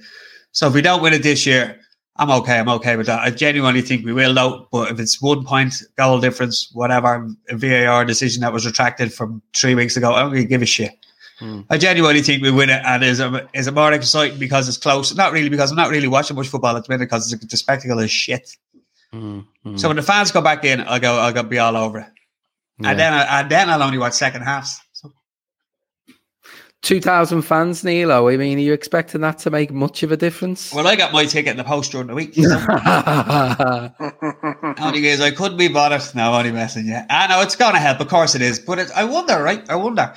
[0.52, 1.80] So if we don't win it this year,
[2.18, 2.60] I'm okay.
[2.60, 3.20] I'm okay with that.
[3.22, 4.68] I genuinely think we will, though.
[4.72, 9.42] But if it's one point goal difference, whatever, a VAR decision that was retracted from
[9.56, 10.92] three weeks ago, I don't really give a shit.
[11.40, 11.62] Hmm.
[11.72, 13.20] I genuinely think we win it, and is
[13.68, 15.16] it more exciting because it's close?
[15.16, 17.58] Not really, because I'm not really watching much football at the minute because it's the
[17.58, 18.56] spectacle is shit.
[19.12, 19.40] Hmm.
[19.78, 22.08] So when the fans go back in, I'll go, I'll go be all over it,
[22.80, 22.92] Yeah.
[22.92, 24.80] and then I, and then I'll only watch second halves.
[26.84, 28.30] So two thousand fans, Nilo?
[28.30, 30.74] I mean, are you expecting that to make much of a difference?
[30.74, 32.34] well, I got my ticket in the post during the week.
[32.38, 33.96] So.
[34.86, 36.02] Only guys, I couldn't be bothered.
[36.16, 36.98] No, only messing you.
[37.10, 38.00] I know it's going to help.
[38.00, 38.60] Of course it is.
[38.60, 39.68] But it, I wonder, right?
[39.70, 40.14] I wonder.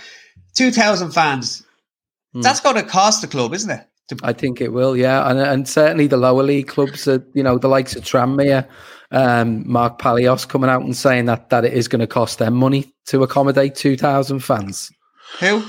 [0.54, 1.62] 2,000 fans.
[2.34, 3.86] That's going to cost the club, isn't it?
[4.22, 7.56] I think it will, yeah, and and certainly the lower league clubs, are, you know,
[7.56, 8.68] the likes of Tranmere,
[9.12, 12.54] um, Mark Palios coming out and saying that that it is going to cost them
[12.54, 14.90] money to accommodate two thousand fans.
[15.40, 15.64] Who?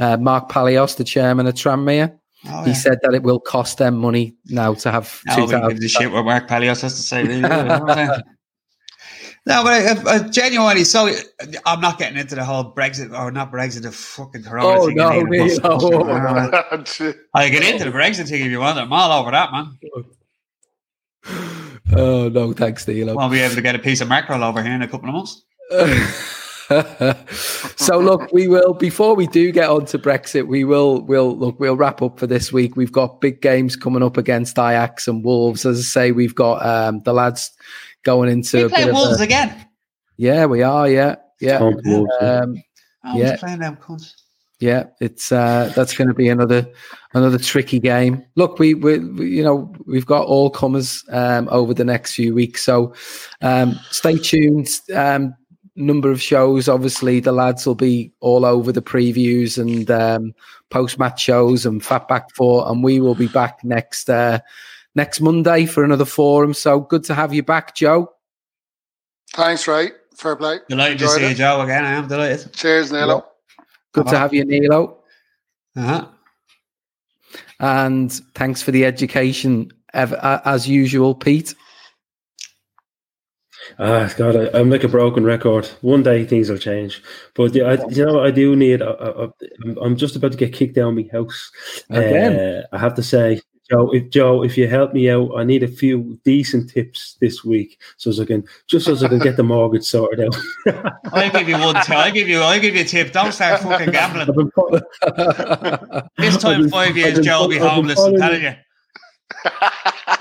[0.00, 2.16] Uh, Mark Palios, the chairman of Tranmere,
[2.48, 5.84] Oh, he said that it will cost them money now to have gives thousand.
[5.84, 7.22] a shit what Mark Palios has to say.
[7.22, 7.40] really.
[7.42, 7.52] no,
[9.44, 11.10] but I, I, I genuinely, so
[11.66, 14.96] I'm not getting into the whole Brexit or not Brexit, the fucking Corona Oh, thing.
[14.96, 15.60] no, England.
[15.62, 17.20] no.
[17.34, 18.78] I get into the Brexit thing if you want.
[18.78, 19.76] I'm all over that, man.
[21.94, 23.14] Oh no, thanks, Nilo.
[23.16, 25.14] Won't be able to get a piece of mackerel over here in a couple of
[25.14, 25.42] months.
[27.76, 31.58] so look, we will before we do get on to Brexit, we will we'll look
[31.58, 32.76] we'll wrap up for this week.
[32.76, 35.66] We've got big games coming up against Ajax and Wolves.
[35.66, 37.50] As I say, we've got um, the lads
[38.04, 39.66] going into We a play bit Wolves of a, again.
[40.16, 42.04] yeah, we are, yeah, yeah, Home yeah.
[42.20, 42.62] um,
[43.02, 43.36] I yeah.
[43.36, 44.12] playing them cunts.
[44.60, 44.84] yeah.
[45.00, 46.68] It's uh, that's going to be another
[47.14, 48.24] another tricky game.
[48.36, 52.32] Look, we, we, we you know we've got all comers um, over the next few
[52.32, 52.94] weeks, so
[53.40, 54.68] um, stay tuned.
[54.94, 55.34] Um,
[55.80, 56.68] number of shows.
[56.68, 60.34] Obviously, the lads will be all over the previews and um,
[60.70, 64.38] post match shows and Fatback Four, and we will be back next uh,
[64.94, 66.54] next Monday for another forum.
[66.54, 68.12] So good to have you back, Joe.
[69.34, 69.90] Thanks, Ray.
[70.16, 70.58] Fair play.
[70.68, 71.28] Delighted to Enjoyed see it.
[71.30, 71.84] you, Joe, again.
[71.84, 72.52] I am delighted.
[72.52, 73.24] Cheers, Nilo.
[73.92, 74.98] Good to have you, Nilo.
[75.76, 76.06] Uh-huh.
[77.60, 81.54] And thanks for the education, ev- a- as usual, Pete.
[83.82, 85.66] Ah, God, I, I'm like a broken record.
[85.80, 87.02] One day things will change,
[87.34, 88.82] but yeah, I, you know, I do need.
[88.82, 91.50] I, I, I'm- I'm just about to get kicked down my house.
[91.88, 92.38] Again?
[92.38, 93.40] Uh, I have to say,
[93.70, 97.42] Joe, if Joe, if you help me out, I need a few decent tips this
[97.42, 100.36] week, so as I can just so as I can get the mortgage sorted out.
[101.14, 101.90] I'll give you one tip.
[101.90, 103.12] I'll give you, I'll give you a tip.
[103.12, 104.28] Don't start fucking gambling.
[104.28, 107.98] I've been fo- This time, five years, been Joe will be fo- I've been homeless.
[107.98, 108.52] I'm telling you.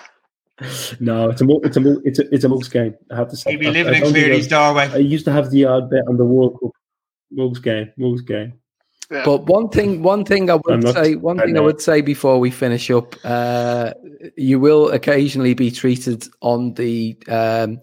[0.62, 0.98] you.
[1.00, 2.96] No, it's a mo- it's a mo- it's a it's a Mugs game.
[3.12, 3.52] I have to say.
[3.52, 4.90] He'll be I- living I in don't Clerys I've- doorway.
[4.94, 6.72] I used to have the odd bet on the World Cup.
[7.32, 8.54] Mugs game, Mugs game.
[9.12, 12.02] But one thing, one thing I would not- say, one I thing I would say
[12.02, 13.94] before we finish up, uh,
[14.38, 17.80] you will occasionally be treated on the um,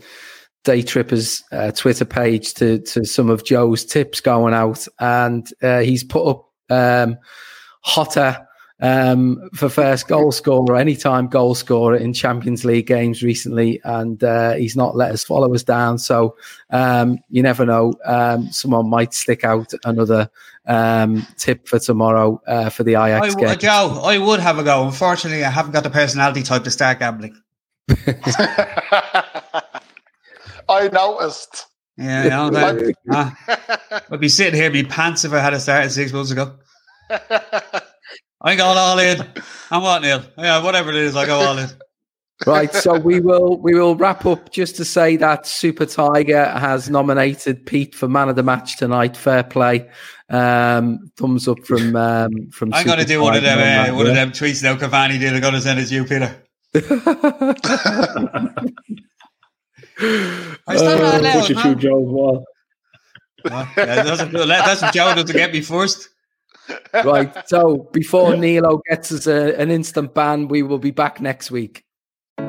[0.65, 5.81] Day Trippers uh, Twitter page to to some of Joe's tips going out, and uh,
[5.81, 7.17] he's put up um,
[7.83, 8.47] hotter
[8.81, 14.53] um, for first goal scorer, anytime goal scorer in Champions League games recently, and uh,
[14.53, 15.99] he's not let us follow us down.
[15.99, 16.37] So
[16.71, 20.31] um, you never know, um, someone might stick out another
[20.67, 23.59] um, tip for tomorrow uh, for the I Ajax w- game.
[23.59, 24.85] Joe, I would have a go.
[24.85, 27.41] Unfortunately, I haven't got the personality type to start gambling.
[30.69, 31.67] I noticed.
[31.97, 35.91] Yeah, you know, that, uh, I'd be sitting here, be pants if I had started
[35.91, 36.57] six months ago.
[38.41, 39.21] I go all in.
[39.71, 40.23] I'm what Neil?
[40.39, 41.69] Yeah, whatever it is, I go all in.
[42.47, 46.91] right so we will we will wrap up just to say that super tiger has
[46.91, 49.89] nominated pete for man of the match tonight fair play
[50.29, 53.59] um thumbs up from um from I'm going to Super do one of Tiger them.
[53.59, 54.77] on Uh, that, one of them tweets now.
[54.77, 55.33] Cavani did.
[55.33, 56.37] I'm going to send it to you, Peter.
[60.69, 61.63] I still not Uh, allowed, push it man.
[61.65, 62.45] through Joe's wall.
[63.45, 63.67] Yeah,
[64.03, 66.09] that's, what- that's what Joe does to get me first.
[67.05, 71.51] Right so before nilo gets us a, an instant ban we will be back next
[71.51, 71.87] week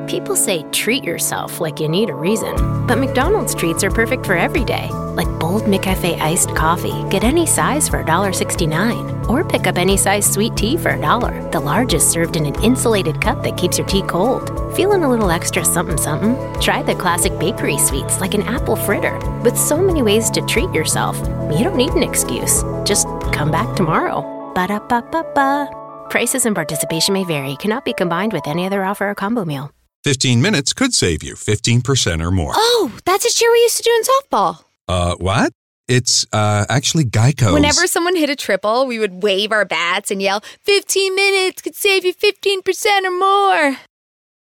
[0.06, 2.54] People say treat yourself like you need a reason,
[2.86, 4.88] but McDonald's treats are perfect for every day.
[5.18, 7.04] like bold McCafe iced coffee.
[7.10, 9.28] Get any size for $1.69.
[9.28, 11.34] Or pick up any size sweet tea for a dollar.
[11.50, 14.46] The largest served in an insulated cup that keeps your tea cold.
[14.76, 16.36] Feeling a little extra something something?
[16.60, 19.18] Try the classic bakery sweets like an apple fritter.
[19.42, 21.18] With so many ways to treat yourself,
[21.50, 22.62] you don't need an excuse.
[22.84, 24.22] Just come back tomorrow.
[24.54, 25.68] Ba da ba ba ba.
[26.10, 29.70] Prices and participation may vary, cannot be combined with any other offer or combo meal.
[30.04, 32.52] 15 minutes could save you 15% or more.
[32.54, 34.64] Oh, that's a cheer we used to do in softball.
[34.86, 35.52] Uh, what?
[35.88, 37.52] It's uh, actually Geico.
[37.52, 41.74] Whenever someone hit a triple, we would wave our bats and yell, 15 minutes could
[41.74, 43.76] save you 15% or more.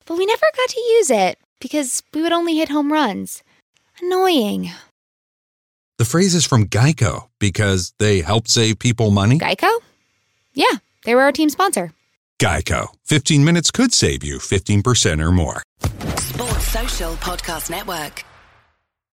[0.06, 3.44] But we never got to use it because we would only hit home runs.
[4.02, 4.72] Annoying.
[5.98, 9.40] The phrase is from Geico because they help save people money.
[9.40, 9.72] Geico?
[10.54, 11.94] Yeah, they were our team sponsor.
[12.38, 12.88] Geico.
[13.06, 15.64] 15 minutes could save you 15% or more.
[16.18, 18.26] Sports Social Podcast Network.